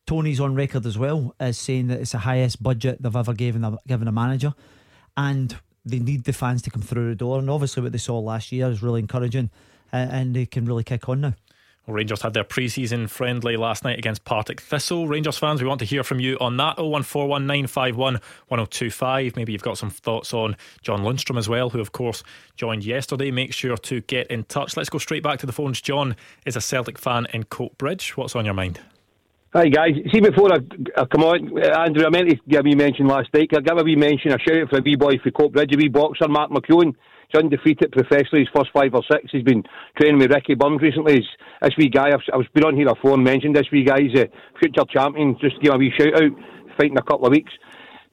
[0.09, 3.63] Tony's on record as well as saying that it's the highest budget they've ever given
[3.63, 4.55] a, given a manager,
[5.15, 7.37] and they need the fans to come through the door.
[7.37, 9.51] And obviously, what they saw last year is really encouraging,
[9.93, 11.35] uh, and they can really kick on now.
[11.85, 15.07] Well, Rangers had their pre season friendly last night against Partick Thistle.
[15.07, 19.35] Rangers fans, we want to hear from you on that 01419511025.
[19.35, 22.23] Maybe you've got some thoughts on John Lundstram as well, who, of course,
[22.55, 23.29] joined yesterday.
[23.29, 24.75] Make sure to get in touch.
[24.75, 25.79] Let's go straight back to the phones.
[25.79, 26.15] John
[26.47, 28.17] is a Celtic fan in Coatbridge.
[28.17, 28.79] What's on your mind?
[29.51, 30.57] Hi guys, see before I,
[30.95, 33.49] I come on, Andrew, I meant to give a mention last night.
[33.51, 35.77] I give a wee mention, a shout out for a wee boy for Coatbridge, a
[35.77, 36.93] wee boxer, Mark McEwen.
[37.31, 39.31] He's undefeated professionally, his first five or six.
[39.31, 39.63] He's been
[39.99, 41.15] training with Ricky Burns recently.
[41.15, 41.29] He's,
[41.63, 44.19] this wee guy, I've, I've been on here before and mentioned this wee guy, he's
[44.19, 45.35] a future champion.
[45.41, 46.31] Just give a wee shout out,
[46.77, 47.51] fighting a couple of weeks.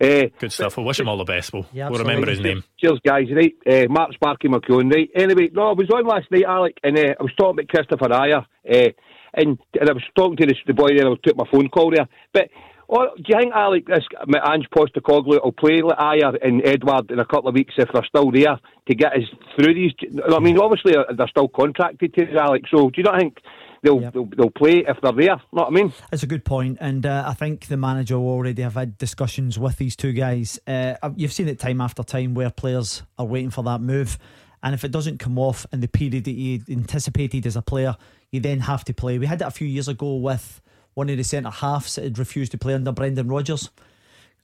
[0.00, 0.78] Uh, Good stuff.
[0.78, 1.52] We'll wish him all the best.
[1.52, 2.64] We'll, yeah, we'll remember his name.
[2.78, 3.26] Cheers, guys.
[3.30, 4.90] Right, uh, Mark Sparky McEwen.
[4.90, 5.10] Right.
[5.14, 8.08] Anyway, no, I was on last night, Alec, and uh, I was talking about Kristoffer
[8.08, 8.46] Ajer.
[8.70, 8.92] Uh,
[9.36, 11.90] and, and I was talking to the, the boy there, I took my phone call
[11.90, 12.08] there.
[12.32, 12.48] But
[12.88, 17.18] oh, do you think, Alec, this Ange Postecoglou will play like Ajer and Edouard in
[17.18, 19.22] a couple of weeks if they're still there to get us
[19.54, 19.92] through these?
[20.28, 22.62] I mean, obviously they're still contracted to Alec.
[22.70, 23.38] So do you not think?
[23.82, 24.14] They'll, yep.
[24.14, 25.36] they'll, they'll play if they're there.
[25.36, 25.92] Know what I mean?
[26.10, 29.60] That's a good point, and uh, I think the manager will already have had discussions
[29.60, 30.58] with these two guys.
[30.66, 34.18] Uh, you've seen it time after time where players are waiting for that move,
[34.62, 37.94] and if it doesn't come off in the period that you anticipated as a player,
[38.36, 39.18] you then have to play.
[39.18, 40.60] We had it a few years ago with
[40.94, 43.70] one of the centre halves that had refused to play under Brendan Rodgers.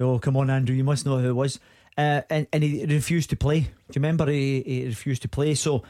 [0.00, 1.60] Oh, come on, Andrew, you must know who it was.
[1.96, 3.60] Uh, and, and he refused to play.
[3.60, 5.54] Do you remember he, he refused to play?
[5.54, 5.82] So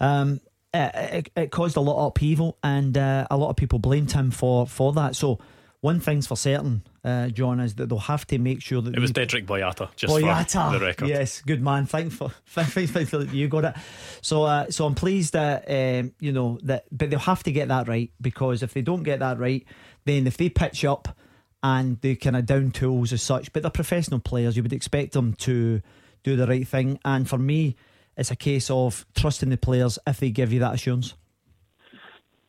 [0.00, 0.40] um,
[0.72, 4.30] it, it, caused a lot of upheaval, and uh, a lot of people blamed him
[4.30, 5.16] for, for that.
[5.16, 5.38] So
[5.80, 9.00] one thing's for certain, uh, John, is that they'll have to make sure that it
[9.00, 9.94] was Dedryck Boyata.
[9.94, 11.08] Just Boyata, for the record.
[11.08, 11.86] Yes, good man.
[11.86, 13.74] Thank for, thank, thank, thank you got it.
[14.20, 17.68] So, uh, so I'm pleased that um, you know that, but they'll have to get
[17.68, 19.64] that right because if they don't get that right,
[20.04, 21.16] then if they pitch up
[21.62, 25.12] and they kind of down tools as such, but they're professional players, you would expect
[25.12, 25.80] them to
[26.24, 26.98] do the right thing.
[27.04, 27.76] And for me,
[28.16, 31.14] it's a case of trusting the players if they give you that assurance.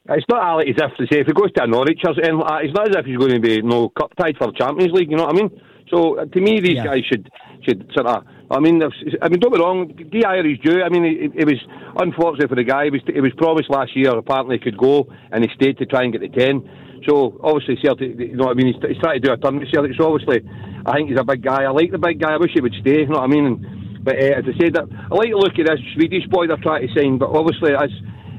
[0.07, 2.37] It's not Alec as if to say if he goes to a Norwich or something
[2.37, 4.57] like that, it's not as if he's going to be no cup tied for the
[4.57, 5.11] Champions League.
[5.11, 5.51] You know what I mean?
[5.91, 6.85] So uh, to me, these yeah.
[6.85, 7.29] guys should
[7.67, 8.23] should sort of.
[8.49, 9.93] I mean, I mean, don't be wrong.
[9.93, 10.81] Dier is due.
[10.81, 11.61] I mean, it, it, was
[12.01, 12.89] unfortunate for the guy.
[12.89, 14.09] It was, it was promised last year.
[14.09, 16.65] Apparently, he could go, and he stayed to try and get the ten.
[17.05, 18.17] So obviously, Celtic.
[18.17, 18.73] You know what I mean?
[18.73, 19.93] He's, he's trying to do a turn with Celtic.
[19.99, 20.41] So obviously,
[20.85, 21.69] I think he's a big guy.
[21.69, 22.33] I like the big guy.
[22.33, 23.05] I wish he would stay.
[23.05, 23.45] You know what I mean?
[23.45, 23.57] And,
[24.01, 26.87] but uh, as I said, I like to look at this Swedish boy they're trying
[26.87, 27.21] to sign.
[27.21, 27.93] But obviously, as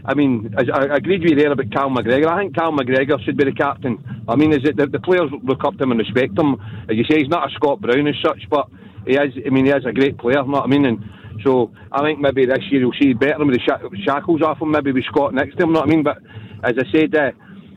[0.04, 2.26] I mean, I, I agreed with you there about Cal McGregor.
[2.26, 3.98] I think Cal McGregor should be the captain.
[4.28, 6.56] I mean, is it the, the players look up to him and respect him?
[6.88, 8.68] As you say, he's not a Scott Brown as such, but
[9.06, 9.34] he is.
[9.46, 10.40] I mean, he is a great player.
[10.40, 10.86] You know what I mean?
[10.86, 10.98] And
[11.44, 14.70] so I think maybe this year you'll see better with the shackles off him.
[14.70, 15.70] Maybe with Scott next to him.
[15.70, 16.02] You know what I mean?
[16.02, 16.18] But
[16.64, 17.32] as I said, uh,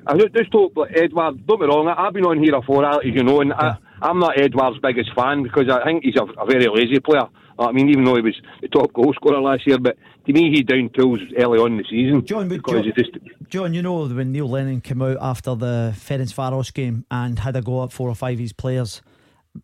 [0.08, 1.46] I just hope like, Edouard.
[1.46, 1.88] Don't be wrong.
[1.88, 3.54] I've been on here before, as you know, and.
[3.54, 7.24] I, I'm not Edouard's biggest fan because I think he's a, a very lazy player.
[7.60, 10.52] I mean, even though he was the top goal scorer last year, but to me,
[10.52, 12.26] he down tools early on in the season.
[12.26, 13.12] John, John, just...
[13.50, 17.62] John, you know when Neil Lennon came out after the Ferencvaros game and had a
[17.62, 19.02] go at four or five of his players.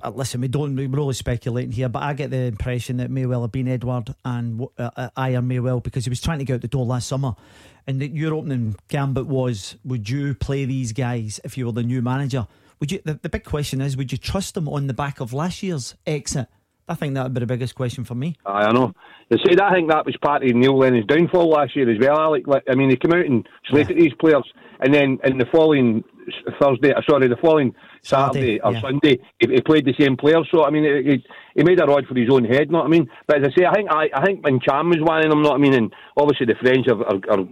[0.03, 3.25] Uh, listen, we don't we're only speculating here, but I get the impression that may
[3.25, 6.45] well have been Edouard and uh, uh, Ajer may well because he was trying to
[6.45, 7.33] get out the door last summer,
[7.87, 11.81] and the, your opening gambit was: Would you play these guys if you were the
[11.81, 12.45] new manager?
[12.79, 13.01] Would you?
[13.03, 15.95] The, the big question is: Would you trust them on the back of last year's
[16.05, 16.49] exit?
[16.89, 18.35] I think that would be the biggest question for me.
[18.45, 18.93] I know.
[19.29, 22.19] They said I think that was part of Neil Lennon's downfall last year as well,
[22.19, 22.45] Alec.
[22.67, 24.03] I mean, he came out and slated yeah.
[24.03, 24.43] these players,
[24.79, 26.03] and then in the following
[26.59, 28.81] Thursday, uh, sorry, the following Saturday, Saturday or yeah.
[28.81, 30.41] Sunday, he, he, played the same player.
[30.51, 32.71] So I mean, he, he made a rod for his own head.
[32.71, 33.09] Know what I mean?
[33.27, 35.41] But as I say, I think I, I think Cham was one of them.
[35.41, 35.73] Know what I mean?
[35.73, 37.45] And obviously the French are, are, are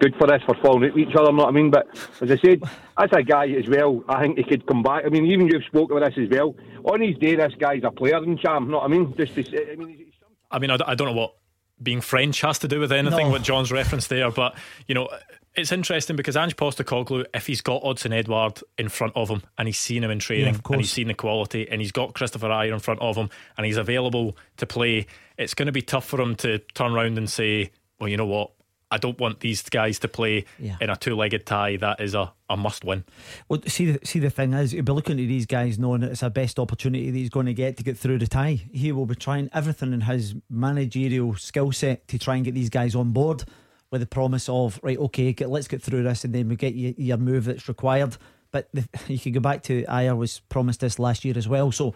[0.00, 1.32] good for this for falling out with each other.
[1.32, 1.70] Know what I mean?
[1.70, 1.86] But
[2.20, 2.62] as I said,
[2.98, 5.04] as a guy as well, I think he could come back.
[5.04, 6.54] I mean, even you've spoken about this as well.
[6.84, 8.70] On his day, this guy's a player in Cham.
[8.70, 9.14] Know what I mean?
[9.16, 10.06] Just to, I mean.
[10.52, 11.34] I mean, I don't know what
[11.82, 13.26] being French has to do with anything.
[13.26, 13.32] No.
[13.32, 15.08] What John's referenced there, but you know,
[15.54, 19.66] it's interesting because Ange Postecoglou, if he's got Odsonne Edouard in front of him and
[19.66, 22.48] he's seen him in training yeah, and he's seen the quality and he's got Kristoffer
[22.48, 26.04] Ajer in front of him and he's available to play, it's going to be tough
[26.04, 28.52] for him to turn around and say, well, you know what?
[28.92, 30.76] I don't want these guys to play yeah.
[30.80, 31.76] in a two-legged tie.
[31.76, 33.04] That is a, a must-win.
[33.48, 36.10] Well, see, the, see, the thing is, he'll be looking at these guys knowing that
[36.10, 38.60] it's a best opportunity that he's going to get to get through the tie.
[38.72, 42.68] He will be trying everything in his managerial skill set to try and get these
[42.68, 43.44] guys on board
[43.90, 46.74] with the promise of right, okay, get, let's get through this, and then we get
[46.74, 48.16] you, your move that's required.
[48.52, 51.72] But the, you can go back to Ajer was promised this last year as well,
[51.72, 51.94] so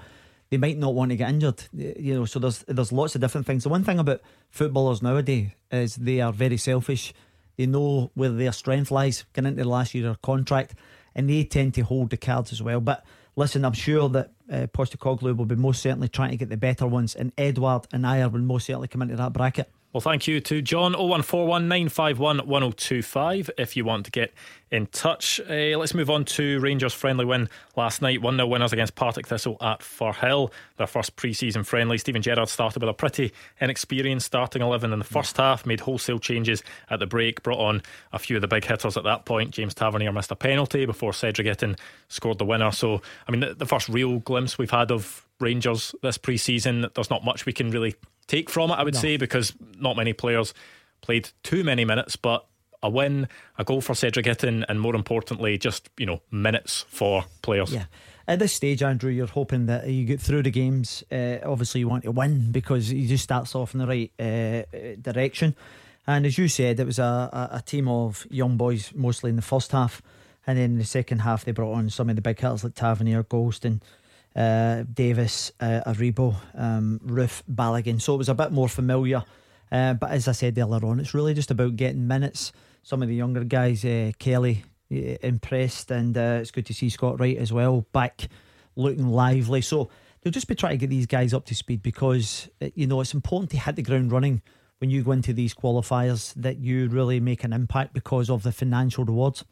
[0.51, 1.65] they might not want to get injured.
[1.73, 3.63] You know, so there's there's lots of different things.
[3.63, 7.15] The one thing about footballers nowadays is they are very selfish.
[7.57, 9.25] They know where their strength lies.
[9.33, 10.75] Getting into the last year of contract,
[11.15, 12.81] and they tend to hold the cards as well.
[12.81, 13.05] But
[13.37, 16.87] listen, I'm sure that uh, Postecoglou will be most certainly trying to get the better
[16.87, 19.71] ones, and Edouard and Ajer will most certainly come into that bracket.
[19.95, 24.35] Well, thank you to John 01419511025 if you want to get
[24.73, 25.41] in touch.
[25.49, 28.21] Uh, let's move on to Rangers' friendly win last night.
[28.21, 30.51] 1 0 winners against Partick Thistle at Firhill.
[30.79, 31.97] Their first pre season friendly.
[31.97, 36.19] Steven Gerrard started with a pretty inexperienced starting 11 in the first half, made wholesale
[36.19, 37.81] changes at the break, brought on
[38.13, 39.53] a few of the big hitters at that point.
[39.53, 41.79] James Tavernier missed a penalty before Cedric Itten
[42.09, 42.73] scored the winner.
[42.73, 46.85] So, I mean, the, the first real glimpse we've had of Rangers this pre season,
[46.97, 47.95] there's not much we can really
[48.27, 49.01] take from it, I would no.
[49.01, 50.55] say, because not many players
[51.01, 52.47] played too many minutes, but
[52.83, 57.25] a win, a goal for Cedric Itten, and more importantly, just you know minutes for
[57.43, 57.73] players.
[57.73, 57.87] Yeah.
[58.27, 61.05] At this stage, Andrew, you're hoping that you get through the games.
[61.13, 64.97] Uh, obviously, you want to win because he just starts off in the right uh,
[65.01, 65.55] direction.
[66.07, 69.37] And as you said, it was a, a, a, team of young boys, mostly in
[69.37, 70.03] the first half.
[70.47, 72.75] And then in the second half, they brought on some of the big hitters like
[72.75, 73.85] Tavernier, Goldson, uh,
[74.35, 78.01] Davis, uh, Aribo, um, Balogun.
[78.01, 79.25] So it was a bit more familiar.
[79.71, 82.53] Uh, but as I said earlier on, it's really just about getting minutes.
[82.83, 86.89] Some of the younger guys, uh, Kelly, uh, impressed, and uh, it's good to see
[86.89, 88.29] Scott Wright as well back
[88.77, 89.63] looking lively.
[89.63, 92.87] So they'll just be trying to get these guys up to speed because uh, you
[92.87, 94.43] know it's important to hit the ground running
[94.79, 98.53] when you go into these qualifiers that you really make an impact because of the
[98.53, 99.45] financial rewards.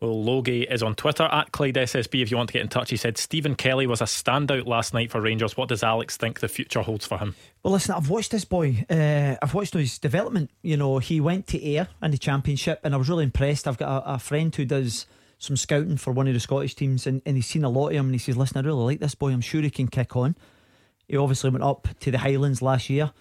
[0.00, 2.88] Well, Logie is on Twitter at Clyde SSB if you want to get in touch.
[2.88, 5.58] He said Stephen Kelly was a standout last night for Rangers.
[5.58, 7.36] What does Alex think the future holds for him?
[7.62, 8.86] Well, listen, I've watched this boy.
[8.88, 10.50] Uh, I've watched his development.
[10.62, 13.68] You know, he went to Ayr in the Championship, and I was really impressed.
[13.68, 15.04] I've got a, a friend who does
[15.38, 17.96] some scouting for one of the Scottish teams, and, and he's seen a lot of
[17.96, 19.32] him, and he says, "Listen, I really like this boy.
[19.32, 20.34] I'm sure he can kick on."
[21.08, 23.12] He obviously went up to the Highlands last year,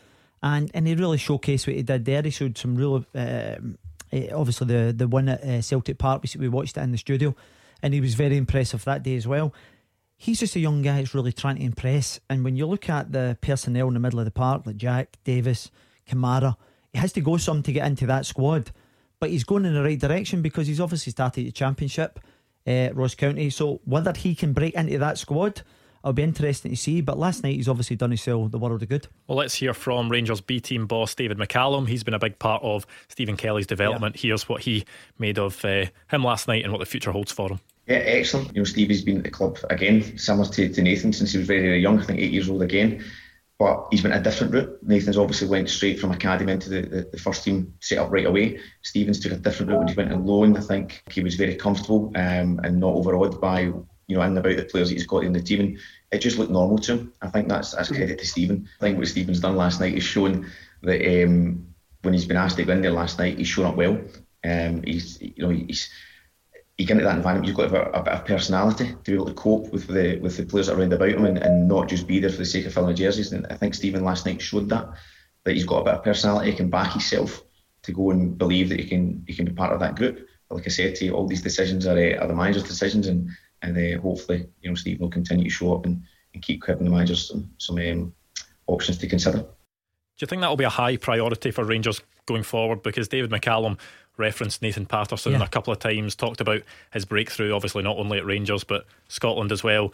[0.41, 2.21] and and he really showcased what he did there.
[2.21, 3.03] He showed some real.
[3.13, 3.77] Um,
[4.11, 7.35] obviously, the the one at uh, Celtic Park, we, we watched it in the studio,
[7.81, 9.53] and he was very impressive that day as well.
[10.17, 12.19] He's just a young guy that's really trying to impress.
[12.29, 15.17] And when you look at the personnel in the middle of the park, like Jack,
[15.23, 15.71] Davis,
[16.09, 16.57] Kamara,
[16.91, 18.71] he has to go some to get into that squad.
[19.19, 22.19] But he's going in the right direction because he's obviously started the championship,
[22.67, 23.49] uh, Ross County.
[23.49, 25.61] So whether he can break into that squad,
[26.03, 27.01] it'll be interesting to see.
[27.01, 29.07] But last night he's obviously done himself the world of good.
[29.27, 31.87] Well, let's hear from Rangers B team boss David McCallum.
[31.87, 34.15] He's been a big part of Stephen Kelly's development.
[34.15, 34.29] Yeah.
[34.29, 34.85] Here's what he
[35.17, 37.59] made of uh, him last night and what the future holds for him.
[37.87, 38.55] Yeah, excellent.
[38.55, 41.47] You know, Stevie's been at the club again, similar to, to Nathan since he was
[41.47, 41.99] very, very young.
[41.99, 43.03] I think eight years old again.
[43.57, 44.77] But he's been a different route.
[44.83, 48.25] Nathan's obviously went straight from academy into the, the, the, first team set up right
[48.25, 48.57] away.
[48.83, 50.55] Stevens took a different route when he went on loan.
[50.55, 53.73] I think he was very comfortable um, and not overawed by
[54.09, 55.61] you know, in about the players that he's got in the team.
[55.61, 55.79] And
[56.11, 57.13] it just looked normal to him.
[57.21, 58.67] I think that's that's credit to Stephen.
[58.81, 61.67] I think what Stephen's done last night is shown that um,
[62.01, 64.01] when he's been asked to go in there last night, he's shown up well.
[64.43, 65.89] Um, he's you know he's
[66.79, 69.25] you get into that environment, you've got a, a, bit of personality to be able
[69.25, 72.19] to cope with the with the players around about him and, and not just be
[72.19, 73.31] there for the sake of filling the jerseys.
[73.31, 74.87] And I think Stephen last night showed that
[75.43, 77.43] that he's got a bit of personality, he can back himself
[77.83, 80.25] to go and believe that he can he can be part of that group.
[80.47, 83.07] But like I said to you, all these decisions are, uh, are the manager's decisions,
[83.07, 83.29] and
[83.61, 86.01] and uh, hopefully, you know, Steve will continue to show up and,
[86.33, 88.13] and keep giving the managers some, some um,
[88.67, 89.39] options to consider.
[89.39, 89.45] Do
[90.23, 92.83] you think that will be a high priority for Rangers going forward?
[92.83, 93.77] Because David McCallum
[94.17, 95.43] referenced Nathan Patterson yeah.
[95.43, 99.51] a couple of times, talked about his breakthrough, obviously not only at Rangers but Scotland
[99.51, 99.93] as well.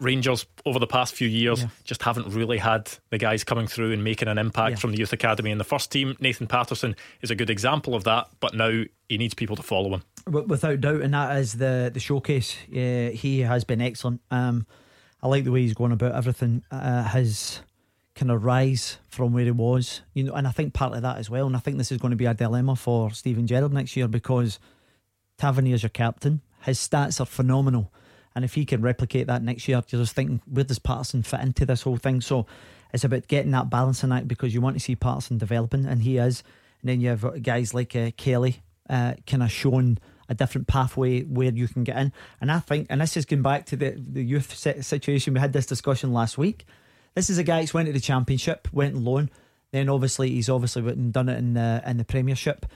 [0.00, 1.68] Rangers over the past few years yeah.
[1.84, 4.76] just haven't really had the guys coming through and making an impact yeah.
[4.76, 6.16] from the youth academy in the first team.
[6.20, 9.94] Nathan Patterson is a good example of that, but now he needs people to follow
[9.94, 10.02] him.
[10.26, 12.56] Without doubt, and that is the the showcase.
[12.68, 14.20] Yeah, he has been excellent.
[14.30, 14.66] Um,
[15.22, 16.64] I like the way he's going about everything.
[16.70, 17.60] Uh, his
[18.14, 21.18] kind of rise from where he was, you know, and I think part of that
[21.18, 21.46] as well.
[21.46, 24.08] And I think this is going to be a dilemma for Steven Gerrard next year
[24.08, 24.58] because
[25.38, 26.42] Tavernier's your captain.
[26.62, 27.92] His stats are phenomenal
[28.34, 31.40] and if he can replicate that next year, you're just thinking, where does Patterson fit
[31.40, 32.20] into this whole thing?
[32.20, 32.46] So
[32.92, 36.18] it's about getting that balancing act because you want to see Patterson developing, and he
[36.18, 36.42] is.
[36.80, 41.22] And then you have guys like uh, Kelly, uh, kind of showing a different pathway
[41.22, 42.12] where you can get in.
[42.40, 45.52] And I think, and this is going back to the, the youth situation, we had
[45.52, 46.64] this discussion last week.
[47.14, 49.28] This is a guy who's went to the championship, went loan.
[49.72, 52.66] Then obviously he's obviously done it in the in the Premiership,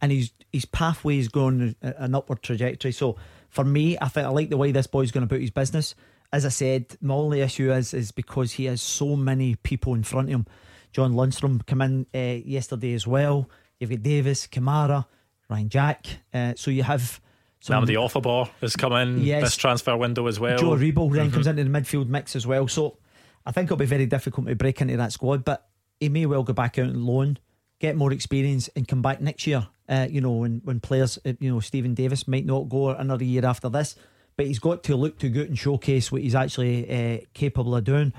[0.00, 2.92] and he's his pathway is going an upward trajectory.
[2.92, 3.16] So
[3.54, 5.94] for me, I think I like the way this boy's going about his business.
[6.32, 10.02] As I said, my only issue is is because he has so many people in
[10.02, 10.46] front of him.
[10.92, 13.48] John Lundstram come in uh, yesterday as well.
[13.78, 15.06] You've got Davis, Kamara,
[15.48, 16.06] Ryan Jack.
[16.32, 17.20] Uh, so you have.
[17.60, 20.58] Some, the Ofoborh has come in yes, this transfer window as well.
[20.58, 21.34] Joe Aribo then mm-hmm.
[21.34, 22.68] comes into the midfield mix as well.
[22.68, 22.98] So
[23.46, 25.66] I think it'll be very difficult to break into that squad, but
[25.98, 27.38] he may well go back out on loan,
[27.78, 29.68] get more experience, and come back next year.
[29.88, 33.24] Uh, you know, when when players, uh, you know, Steven Davis might not go another
[33.24, 33.96] year after this,
[34.36, 37.84] but he's got to look to good and showcase what he's actually uh, capable of
[37.84, 38.12] doing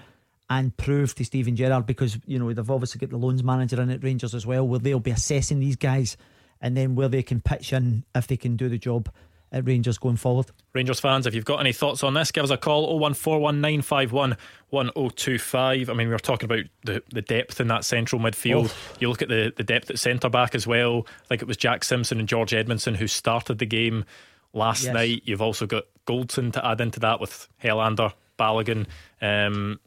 [0.49, 3.89] and prove to Steven Gerrard because you know they've obviously got the loans manager in
[3.89, 6.17] at Rangers as well, where they'll be assessing these guys
[6.61, 9.09] and then where they can pitch in if they can do the job
[9.55, 10.47] at Rangers going forward.
[10.73, 15.89] Rangers fans, if you've got any thoughts on this, give us a call 01419511025.
[15.89, 18.69] I mean, we were talking about the, the depth in that central midfield.
[18.69, 18.75] Oh.
[18.99, 21.07] You look at the, the depth at centre back as well.
[21.23, 24.03] I think it was Jack Simpson and George Edmundson who started the game
[24.51, 24.93] last yes.
[24.93, 25.21] night.
[25.23, 28.87] You've also got Goldson to add into that with Helander, Balogun.
[29.21, 29.79] Um,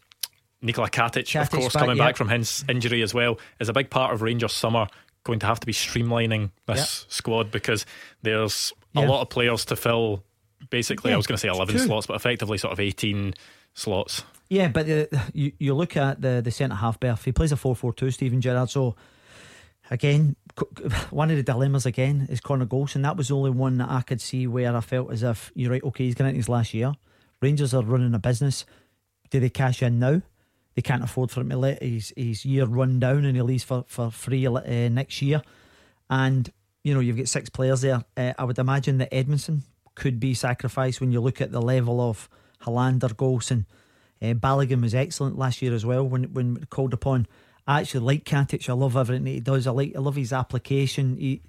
[0.62, 3.72] Nikola Katic, Katic of course, back, coming back from his injury as well, is a
[3.72, 4.88] big part of Rangers' summer
[5.24, 7.84] going to have to be streamlining this squad because
[8.22, 10.24] there's a lot of players to fill.
[10.70, 13.34] Basically, I was going to say 11 slots, but effectively sort of 18
[13.74, 14.24] slots.
[14.48, 17.56] Yeah, but uh, you, you look at the, the centre half berth, he plays a
[17.56, 18.70] 4 4 2, Steven Gerrard.
[18.70, 18.96] So,
[19.90, 20.36] again,
[21.10, 23.02] one of the dilemmas again is Connor Goldson.
[23.02, 25.70] That was the only one that I could see where I felt as if you're
[25.70, 26.94] right, okay, he's getting into his last year.
[27.40, 28.64] Rangers are running a business.
[29.30, 30.22] Do they cash in now?
[30.78, 33.64] they can't afford for him to let his, his year run down and he leaves
[33.64, 35.42] for, for free uh, next year.
[36.08, 38.04] And, you know, you've got six players there.
[38.16, 39.62] Uh, I would imagine that Edmundson
[39.94, 42.28] could be sacrificed when you look at the level of
[42.64, 43.66] Helander, Goldson.
[44.20, 47.26] Uh, Balogun was excellent last year as well when, when called upon.
[47.66, 48.68] I actually like Katic.
[48.68, 49.66] I love everything he does.
[49.66, 51.16] I like I love his application.
[51.18, 51.42] He,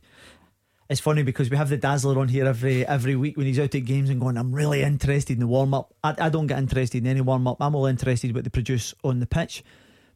[0.90, 3.74] it's funny because we have the Dazzler on here every every week when he's out
[3.74, 5.94] at games and going, I'm really interested in the warm up.
[6.04, 7.58] I, I don't get interested in any warm up.
[7.62, 9.64] I'm all interested in what they produce on the pitch.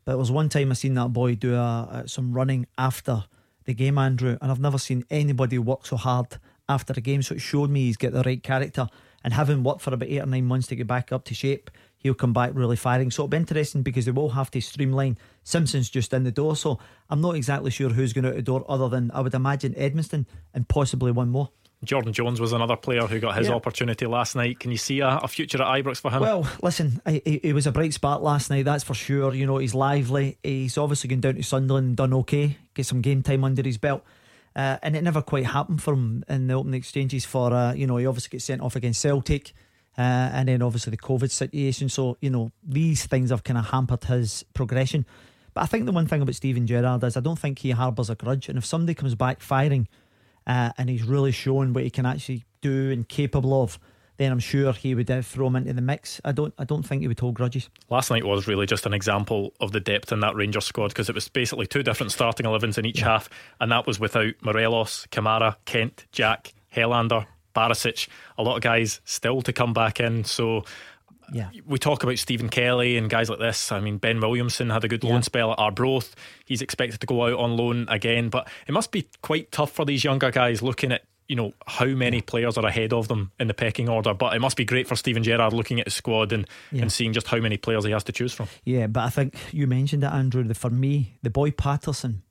[0.03, 3.23] But it was one time I seen that boy do a, a, some running after
[3.65, 6.37] the game, Andrew, and I've never seen anybody work so hard
[6.69, 7.21] after a game.
[7.21, 8.87] So it showed me he's got the right character.
[9.23, 11.71] And having worked for about eight or nine months to get back up to shape,
[11.97, 13.09] he'll come back really firing.
[13.09, 15.17] So it'll be interesting because they will have to streamline.
[15.43, 18.65] Simpson's just in the door, so I'm not exactly sure who's going out the door
[18.67, 21.51] other than I would imagine Edmundson and possibly one more.
[21.83, 23.53] Jordan Jones was another player who got his yeah.
[23.53, 24.59] opportunity last night.
[24.59, 26.21] Can you see a, a, future at Ibrox for him?
[26.21, 29.33] Well, listen, he, was a bright spark last night, that's for sure.
[29.33, 30.37] You know, he's lively.
[30.43, 33.77] He's obviously gone down to Sunderland and done okay, get some game time under his
[33.77, 34.03] belt.
[34.55, 37.87] Uh, and it never quite happened for him in the opening exchanges for, uh, you
[37.87, 39.53] know, he obviously gets sent off against Celtic.
[39.97, 40.01] Uh,
[40.33, 41.89] and then obviously the COVID situation.
[41.89, 45.05] So, you know, these things have kind of hampered his progression.
[45.53, 48.09] But I think the one thing about Steven Gerrard is I don't think he harbours
[48.09, 48.49] a grudge.
[48.49, 49.87] And if somebody comes back firing
[50.47, 53.79] uh, and he's really shown what he can actually do and capable of,
[54.17, 56.21] then I'm sure he would uh, throw him into the mix.
[56.23, 57.69] I don't, I don't think he would hold grudges.
[57.89, 61.09] Last night was really just an example of the depth in that Rangers squad because
[61.09, 63.05] it was basically two different starting 11s in each yeah.
[63.05, 63.29] half,
[63.59, 67.25] and that was without Morelos, Kamara, Kent, Jack, Helander,
[67.55, 70.23] Barisic, a lot of guys still to come back in.
[70.23, 70.63] So
[71.31, 71.49] yeah.
[71.65, 73.71] We talk about Stephen Kelly and guys like this.
[73.71, 75.21] I mean, Ben Williamson had a good loan yeah.
[75.21, 76.15] spell at Arbroath.
[76.45, 79.85] He's expected to go out on loan again, but it must be quite tough for
[79.85, 83.47] these younger guys looking at you know how many players are ahead of them in
[83.47, 84.13] the pecking order.
[84.13, 86.83] But it must be great for Steven Gerrard looking at his squad and, yeah.
[86.83, 88.47] and seeing just how many players he has to choose from.
[88.65, 90.43] Yeah, but I think you mentioned it, Andrew.
[90.43, 92.23] The, for me, the boy Patterson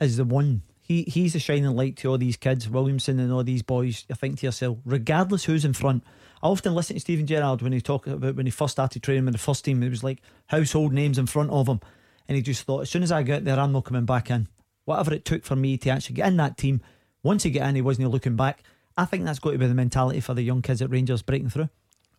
[0.00, 3.42] is the one he he's a shining light to all these kids, Williamson and all
[3.42, 4.04] these boys.
[4.10, 6.04] I think to yourself, regardless who's in front.
[6.44, 9.24] I often listen to Steven Gerrard when he talked about when he first started training
[9.24, 9.82] with the first team.
[9.82, 11.80] It was like household names in front of him,
[12.28, 14.48] and he just thought, as soon as I get there, I'm not coming back in.
[14.84, 16.82] Whatever it took for me to actually get in that team.
[17.22, 18.62] Once he get in, he wasn't looking back.
[18.94, 21.48] I think that's got to be the mentality for the young kids at Rangers breaking
[21.48, 21.70] through.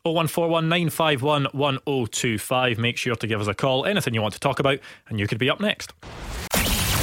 [0.08, 2.78] 01419511025.
[2.80, 3.86] Make sure to give us a call.
[3.86, 5.94] Anything you want to talk about, and you could be up next.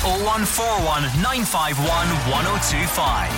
[0.03, 3.31] 0141 951 1025.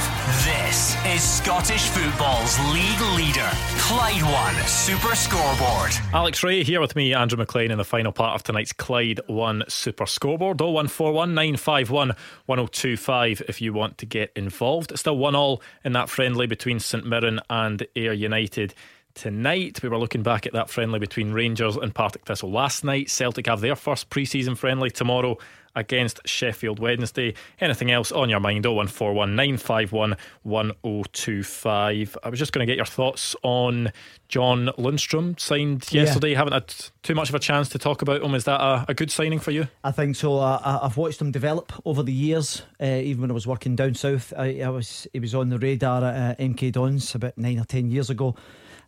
[0.46, 3.50] This is Scottish football's league leader,
[3.80, 5.92] Clyde One Super Scoreboard.
[6.14, 9.64] Alex Rae here with me, Andrew Maclean, in the final part of tonight's Clyde One
[9.68, 10.58] Super Scoreboard.
[10.58, 14.90] 0141 951 1025 if you want to get involved.
[14.90, 18.72] It's still 1 all in that friendly between St Mirren and Ayr United
[19.14, 19.82] tonight.
[19.82, 23.10] We were looking back at that friendly between Rangers and Partick Thistle last night.
[23.10, 25.36] Celtic have their first pre season friendly tomorrow
[25.74, 27.34] against Sheffield Wednesday.
[27.60, 28.64] Anything else on your mind?
[28.64, 32.18] 0141 951 1025.
[32.22, 33.92] I was just going to get your thoughts on
[34.28, 36.30] John Lundstram, signed yesterday.
[36.30, 36.38] Yeah.
[36.38, 38.34] Haven't had too much of a chance to talk about him.
[38.34, 39.68] Is that a, a good signing for you?
[39.82, 40.38] I think so.
[40.40, 42.62] I, have watched him develop over the years.
[42.80, 45.58] Uh, even when I was working down south, I, I was he was on the
[45.58, 48.34] radar at uh, MK Dons about nine or ten years ago,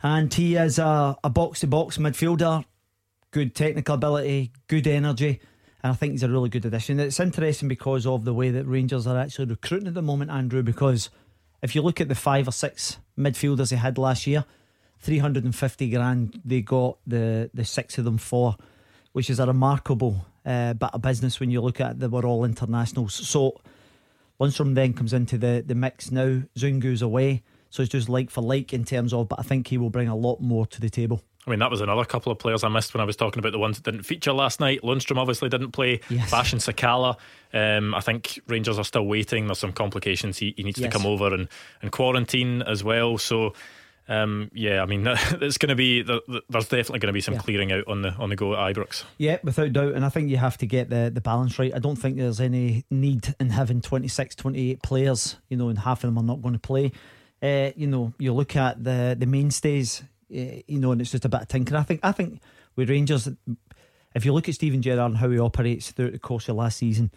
[0.03, 2.65] and he is a box to box midfielder,
[3.31, 5.41] good technical ability, good energy.
[5.87, 6.99] And I think he's a really good addition.
[6.99, 10.61] It's interesting because of the way that Rangers are actually recruiting at the moment, Andrew.
[10.61, 11.11] Because
[11.63, 14.45] if you look at the five or six midfielders they had last year,
[14.99, 18.57] 350 grand they got the, the six of them for,
[19.13, 22.01] which is a remarkable uh, bit of business when you look at.
[22.01, 23.15] They were all internationals.
[23.15, 23.61] So
[24.41, 26.43] Lundstram then comes into the, the mix now.
[26.59, 27.45] Zungu's away.
[27.71, 30.09] So it's just like for like in terms of, but I think he will bring
[30.09, 31.23] a lot more to the table.
[31.47, 33.53] I mean, that was another couple of players I missed when I was talking about
[33.53, 34.83] the ones that didn't feature last night.
[34.83, 36.01] Lundstram obviously didn't play.
[36.11, 36.33] Yes.
[36.33, 37.17] and Sakala.
[37.55, 39.47] Um, I think Rangers are still waiting.
[39.47, 40.39] There's some complications.
[40.39, 40.93] He, he needs yes.
[40.93, 41.49] to come over and,
[41.83, 43.17] and quarantine as well.
[43.17, 43.55] So,
[44.09, 47.41] um, yeah, I mean, it's going to be there's definitely going to be some yeah.
[47.41, 49.05] clearing out on the on the go at Ibrox.
[49.19, 51.75] Yeah, without doubt, and I think you have to get the the balance right.
[51.75, 55.37] I don't think there's any need in having 26, 28 players.
[55.49, 56.93] You know, and half of them are not going to play.
[57.43, 60.03] Uh, you know, you look at the the mainstays.
[60.33, 61.81] Eh, you know, and it's just a bit of tinkering.
[61.81, 62.41] I think I think
[62.75, 63.29] with Rangers,
[64.15, 66.79] if you look at Steven Gerrard and how he operates throughout the course of last
[66.79, 67.11] season,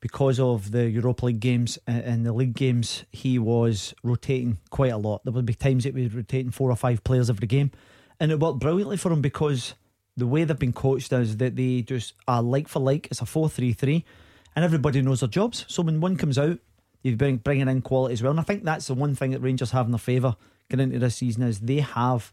[0.00, 4.96] because of the Europa League games and the league games, he was rotating quite a
[4.96, 5.24] lot.
[5.24, 7.70] There would be times we were rotating four or five players every game,
[8.18, 9.74] and it worked brilliantly for him because
[10.16, 13.06] the way they've been coached is that they just are like for like.
[13.10, 14.04] It's a four-three-three,
[14.56, 15.64] and everybody knows their jobs.
[15.68, 16.58] So when one comes out,
[17.02, 18.32] you bring bringing in quality as well.
[18.32, 20.34] And I think that's the one thing that Rangers have in their favour
[20.68, 22.32] going into this season is they have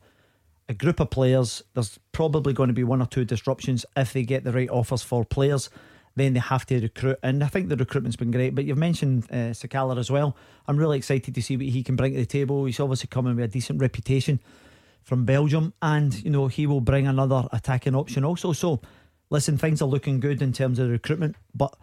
[0.68, 1.64] a group of players.
[1.74, 5.02] There's probably going to be one or two disruptions if they get the right offers
[5.02, 5.70] for players.
[6.16, 8.56] Then they have to recruit, and I think the recruitment's been great.
[8.56, 10.38] But you've mentioned uh, Sakala as well.
[10.66, 12.64] I'm really excited to see what he can bring to the table.
[12.64, 14.40] He's obviously coming with a decent reputation
[15.04, 18.54] from Belgium, and you know he will bring another attacking option also.
[18.54, 18.80] So,
[19.30, 21.76] listen, things are looking good in terms of recruitment, but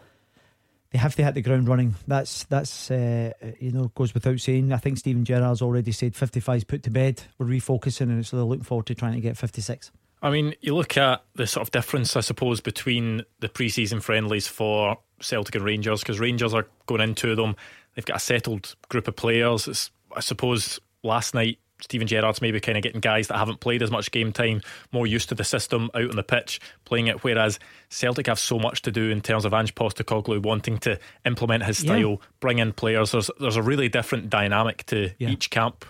[0.92, 1.94] they have to hit the ground running.
[2.06, 4.72] That's that's uh, you know goes without saying.
[4.72, 7.22] I think Steven Gerrard's already said 55 is put to bed.
[7.38, 9.90] We're refocusing and so they're looking forward to trying to get 56.
[10.20, 14.46] I mean, you look at the sort of difference, I suppose, between the pre-season friendlies
[14.46, 17.56] for Celtic and Rangers because Rangers are going into them.
[17.94, 19.66] They've got a settled group of players.
[19.66, 23.82] It's, I suppose last night Steven Gerrard's maybe kind of getting guys that haven't played
[23.82, 24.62] as much game time,
[24.92, 27.22] more used to the system out on the pitch, playing it.
[27.24, 27.58] Whereas
[27.88, 31.78] Celtic have so much to do in terms of Ange Postecoglou wanting to implement his
[31.78, 32.26] style, yeah.
[32.40, 33.12] bring in players.
[33.12, 35.28] There's there's a really different dynamic to yeah.
[35.28, 35.84] each camp.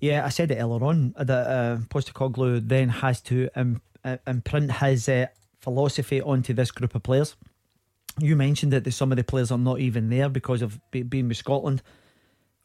[0.00, 4.72] Yeah, I said it earlier on that uh, Postecoglou then has to um, uh, imprint
[4.72, 5.26] his uh,
[5.60, 7.36] philosophy onto this group of players.
[8.18, 11.36] You mentioned that some of the players are not even there because of being with
[11.36, 11.82] Scotland.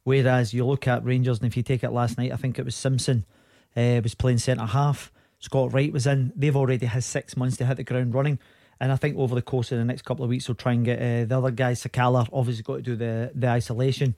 [0.04, 2.66] Whereas you look at Rangers, and if you take it last night, I think it
[2.66, 3.26] was Simpson
[3.76, 5.12] uh, was playing centre half.
[5.40, 6.34] Scott Wright was in.
[6.36, 8.40] They've already had six months to hit the ground running.
[8.80, 10.86] And I think over the course of the next couple of weeks, we'll try and
[10.86, 11.84] get uh, the other guys.
[11.84, 14.16] Sakala obviously got to do the, the isolation,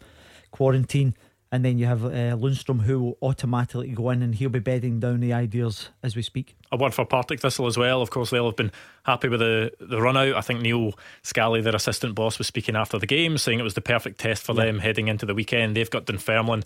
[0.51, 1.15] quarantine.
[1.53, 5.01] And then you have uh, Lundstram who will automatically go in and he'll be bedding
[5.01, 6.55] down the ideas as we speak.
[6.71, 8.01] A word for Partick Thistle as well.
[8.01, 8.71] Of course, they'll have been
[9.03, 10.35] happy with the, the run out.
[10.35, 10.93] I think Neil
[11.23, 14.43] Scally, their assistant boss, was speaking after the game, saying it was the perfect test
[14.43, 14.65] for yeah.
[14.65, 15.75] them heading into the weekend.
[15.75, 16.63] They've got Dunfermline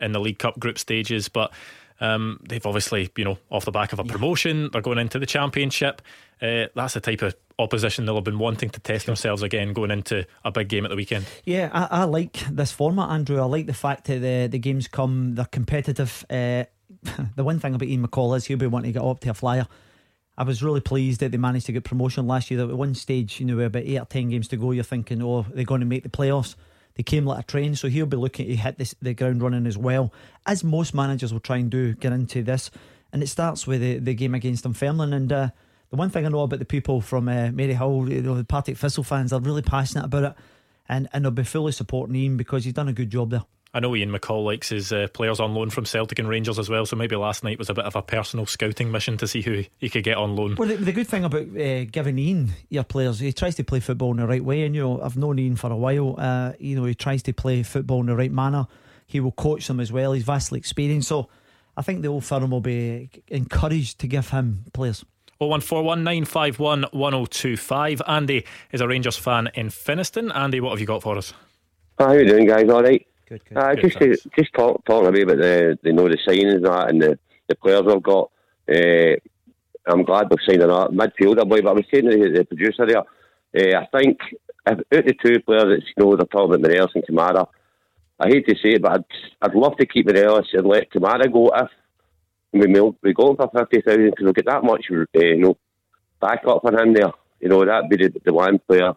[0.00, 1.52] in the League Cup group stages, but
[2.00, 5.26] um, they've obviously, you know, off the back of a promotion, they're going into the
[5.26, 6.02] championship.
[6.40, 9.90] Uh, that's the type of opposition they'll have been wanting to test themselves again going
[9.90, 11.26] into a big game at the weekend.
[11.44, 13.40] Yeah, I, I like this format, Andrew.
[13.40, 16.24] I like the fact that the, the games come, they're competitive.
[16.30, 16.64] Uh,
[17.36, 19.34] the one thing about Ian McCall is he'll be wanting to get up to a
[19.34, 19.66] flyer.
[20.36, 22.60] I was really pleased that they managed to get promotion last year.
[22.60, 25.44] At one stage, you know, about eight or ten games to go, you're thinking, oh,
[25.52, 26.54] they're going to make the playoffs.
[26.98, 29.68] They came like a train, so he'll be looking to hit this, the ground running
[29.68, 30.12] as well,
[30.46, 32.72] as most managers will try and do, get into this.
[33.12, 35.12] And it starts with the, the game against Dunfermline.
[35.12, 35.48] And uh,
[35.90, 38.76] the one thing I know about the people from uh, Maryhill, you know, the Partick
[38.76, 40.34] Thistle fans, they're really passionate about it.
[40.88, 43.44] And, and they'll be fully supporting Ian because he's done a good job there.
[43.78, 46.68] I know Ian McCall likes his uh, players on loan from Celtic and Rangers as
[46.68, 49.40] well, so maybe last night was a bit of a personal scouting mission to see
[49.40, 50.56] who he could get on loan.
[50.56, 53.78] Well, the, the good thing about uh, giving Ian your players, he tries to play
[53.78, 56.16] football in the right way, and you know I've known Ian for a while.
[56.18, 58.66] Uh, you know he tries to play football in the right manner.
[59.06, 60.12] He will coach them as well.
[60.12, 61.28] He's vastly experienced, so
[61.76, 65.04] I think the old firm will be encouraged to give him players.
[65.40, 68.00] 01419511025.
[68.08, 70.34] Andy is a Rangers fan in Finnieston.
[70.34, 71.32] Andy, what have you got for us?
[71.96, 72.68] How are you doing, guys?
[72.68, 73.06] All right.
[73.28, 73.58] Good, good.
[73.58, 76.62] Uh, good just to, just talk, talking a bit about the, the know the signings
[76.62, 78.30] that and the, the players I've got.
[78.70, 79.16] Uh,
[79.86, 82.86] I'm glad we've signed a midfielder boy, but I was saying to the, the producer
[82.86, 84.18] there, uh, I think
[84.66, 87.46] if, out the two players that you know they're talking about Morelos and Kamara,
[88.20, 89.04] I hate to say it, but I'd,
[89.42, 91.70] I'd love to keep Morelos and let Kamara go if
[92.52, 92.66] we
[93.02, 95.56] we go for fifty thousand because we'll get that much uh, you know
[96.20, 97.12] back up for him there.
[97.40, 98.92] You know that'd be the, the one player.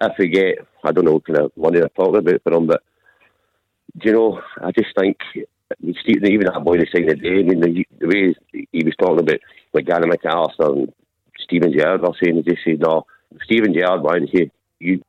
[0.00, 2.82] If we get, I don't know, kind of money they're talking about for him, but
[4.02, 5.18] you know, I just think
[5.82, 7.40] even that boy they signed today.
[7.40, 8.34] I mean, the, the way
[8.72, 9.40] he was talking about
[9.72, 10.92] like Gary McAllister and
[11.38, 13.06] Steven Gerrard were saying, he just said, no,
[13.44, 15.02] Steven Gerrard, man, he, you,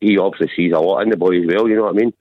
[0.00, 2.12] he obviously sees a lot in the boy as well, you know what I mean?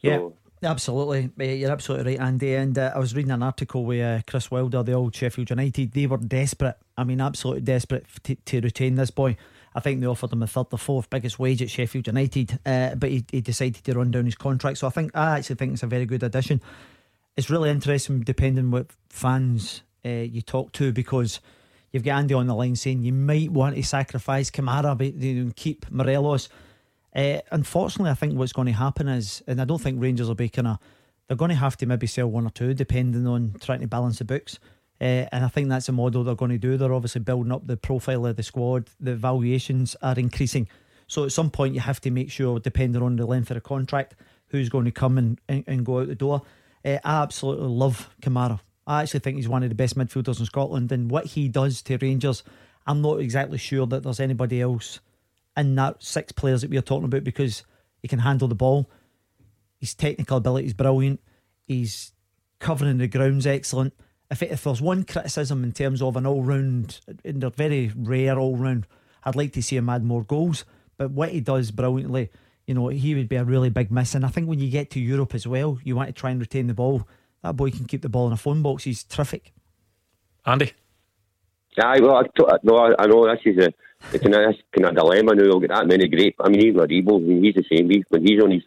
[0.00, 0.16] Yeah.
[0.16, 2.54] So, Absolutely, you're absolutely right, Andy.
[2.54, 5.92] And uh, I was reading an article with uh, Chris Wilder, the old Sheffield United.
[5.92, 6.76] They were desperate.
[6.98, 9.38] I mean, absolutely desperate to, to retain this boy.
[9.74, 12.94] I think they offered him a third or fourth biggest wage at Sheffield United, uh,
[12.96, 14.78] but he, he, decided to run down his contract.
[14.78, 16.60] So I think I actually think it's a very good addition.
[17.36, 21.40] It's really interesting, depending what fans uh, you talk to, because
[21.92, 25.52] you've got Andy on the line saying you might want to sacrifice Kamara, but you
[25.54, 26.48] keep Morelos.
[27.14, 30.34] Uh, unfortunately, I think what's going to happen is, and I don't think Rangers will
[30.34, 30.78] be kind of,
[31.28, 34.18] they're going to have to maybe sell one or two, depending on trying to balance
[34.18, 34.58] the books.
[35.00, 36.76] Uh, and I think that's a model they're going to do.
[36.76, 38.90] They're obviously building up the profile of the squad.
[39.00, 40.68] The valuations are increasing.
[41.06, 43.62] So at some point, you have to make sure, depending on the length of the
[43.62, 44.14] contract,
[44.48, 46.42] who's going to come and, and, and go out the door.
[46.84, 48.60] Uh, I absolutely love Kamara.
[48.86, 50.92] I actually think he's one of the best midfielders in Scotland.
[50.92, 52.42] And what he does to Rangers,
[52.86, 55.00] I'm not exactly sure that there's anybody else
[55.56, 57.64] in that six players that we are talking about because
[58.02, 58.90] he can handle the ball.
[59.78, 61.20] His technical ability is brilliant.
[61.66, 62.12] He's
[62.58, 63.94] covering the ground's excellent.
[64.30, 67.92] If, it, if there's one criticism in terms of an all round, and they're very
[67.96, 68.86] rare all round,
[69.24, 70.64] I'd like to see him add more goals.
[70.96, 72.30] But what he does brilliantly,
[72.66, 74.14] you know, he would be a really big miss.
[74.14, 76.40] And I think when you get to Europe as well, you want to try and
[76.40, 77.08] retain the ball.
[77.42, 78.84] That boy can keep the ball in a phone box.
[78.84, 79.52] He's terrific.
[80.46, 80.72] Andy?
[81.76, 83.72] Yeah, well, I, no, I, I know this is a
[84.12, 85.50] it's kind of, kind of dilemma now.
[85.50, 86.34] I'll get that many great.
[86.40, 87.90] I mean, even Aribo, he's the same.
[87.90, 88.62] He, when he's on his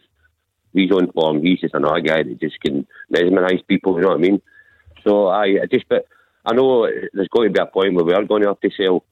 [0.72, 3.96] he's on form, he's just another guy that just can mesmerise people.
[3.96, 4.42] You know what I mean?
[5.04, 6.06] So I, I just, but
[6.44, 8.70] I know there's going to be a point where we are going to have to
[8.76, 9.04] sell.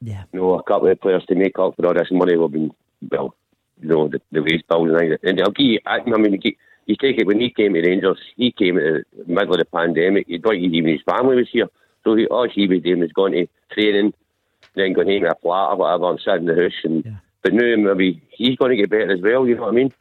[0.00, 0.24] Yeah.
[0.32, 2.70] You know, a couple of players to make up for all this money we've been,
[3.10, 3.34] well,
[3.80, 5.18] you know, the, the wage bills and.
[5.22, 6.40] And I'll give you, I, I mean,
[6.86, 9.64] you take it when he came to Rangers, he came in the middle of the
[9.64, 10.26] pandemic.
[10.26, 11.68] He thought even his family was here.
[12.04, 14.14] So he, all he was doing was going to training,
[14.74, 16.72] then going home in a flat or whatever and sitting in the house.
[16.84, 17.16] And yeah.
[17.42, 19.46] but now maybe he's going to get better as well.
[19.46, 19.92] You know what I mean?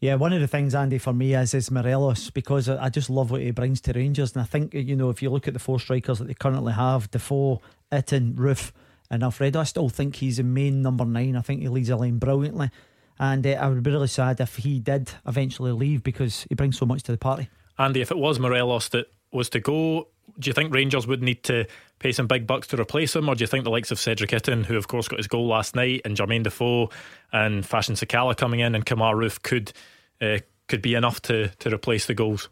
[0.00, 3.30] Yeah, one of the things, Andy, for me is is Morelos because I just love
[3.30, 5.60] what he brings to Rangers, and I think you know if you look at the
[5.60, 8.72] four strikers that they currently have, Defoe, Itten, Roofe,
[9.10, 11.34] and Alfredo, I still think he's the main number nine.
[11.34, 12.70] I think he leads the line brilliantly,
[13.18, 16.76] and uh, I would be really sad if he did eventually leave because he brings
[16.76, 17.48] so much to the party.
[17.78, 21.42] Andy, if it was Morelos that was to go, do you think Rangers would need
[21.44, 21.66] to
[21.98, 24.30] pay some big bucks to replace him, or do you think the likes of Cedric
[24.30, 26.90] Itten, who of course got his goal last night, and Jermaine Defoe
[27.32, 29.72] and Fashion Sakala coming in, and Kemar Roofe could
[30.20, 30.38] uh,
[30.68, 32.48] could be enough to to replace the goals?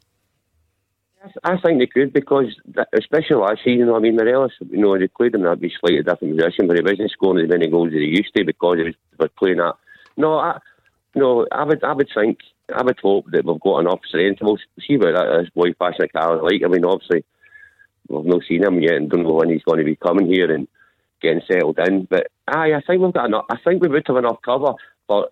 [1.42, 2.54] I think they could because,
[2.92, 6.36] especially last season, I mean, Morelos, you know, they played him in a slightly different
[6.36, 8.94] position, but he wasn't scoring as many goals as he used to because he was,
[9.18, 9.74] was playing that.
[10.16, 10.58] No, I,
[11.14, 12.40] no, I would, I would think,
[12.74, 14.42] I would hope that we've got enough strength.
[14.42, 15.40] We'll see about that.
[15.40, 16.62] This boy Fashion Sakala like.
[16.62, 17.24] I mean, obviously,
[18.08, 20.52] we've not seen him yet and don't know when he's going to be coming here
[20.52, 20.68] and
[21.20, 22.06] getting settled in.
[22.08, 23.46] But aye, I think we've got enough.
[23.50, 24.74] I think we would have enough cover
[25.06, 25.28] for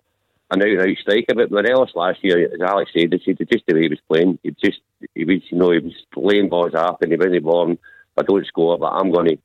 [0.51, 1.35] an out and out striker.
[1.35, 4.39] But Morelos last year, as Alex said, just the way he was playing.
[4.43, 4.79] He just
[5.13, 7.77] he was you know he was playing balls up and he wasn't born.
[8.17, 9.37] I don't score, but I'm going to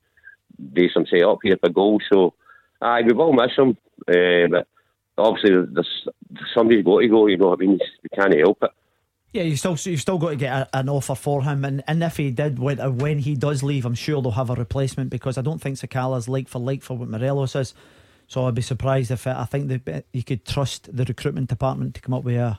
[0.74, 2.02] do some set up here for goals.
[2.12, 2.34] So
[2.80, 3.76] aye, we will miss him.
[4.06, 4.66] Uh, but
[5.16, 6.08] obviously, there's
[6.54, 7.26] somebody's got to go.
[7.26, 8.70] You know, I mean, we can't help it.
[9.32, 12.02] Yeah, you still you've still got to get a, an offer for him, and, and
[12.02, 15.10] if he did when uh, when he does leave, I'm sure they'll have a replacement
[15.10, 17.74] because I don't think Sakala's like for like for what Morelos is.
[18.26, 21.94] So I'd be surprised if it, I think that you could trust the recruitment department
[21.94, 22.58] to come up with a,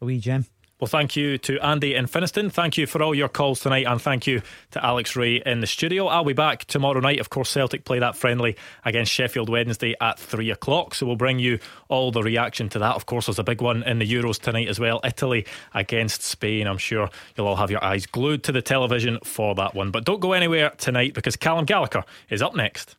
[0.00, 0.46] a wee gem.
[0.78, 2.52] Well, thank you to Andy in Finnieston.
[2.52, 5.66] Thank you for all your calls tonight, and thank you to Alex Rae in the
[5.66, 6.06] studio.
[6.06, 7.18] I'll be back tomorrow night.
[7.18, 10.94] Of course, Celtic play that friendly against Sheffield Wednesday at three o'clock.
[10.94, 12.94] So we'll bring you all the reaction to that.
[12.94, 15.00] Of course, there's a big one in the Euros tonight as well.
[15.02, 16.66] Italy against Spain.
[16.66, 19.90] I'm sure you'll all have your eyes glued to the television for that one.
[19.90, 22.96] But don't go anywhere tonight because Callum Gallagher is up next.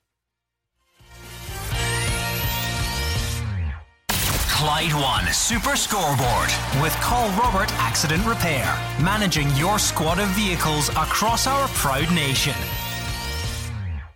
[4.57, 6.49] Clyde One Super Scoreboard
[6.81, 8.65] with Call Robert Accident Repair,
[8.99, 12.55] managing your squad of vehicles across our proud nation.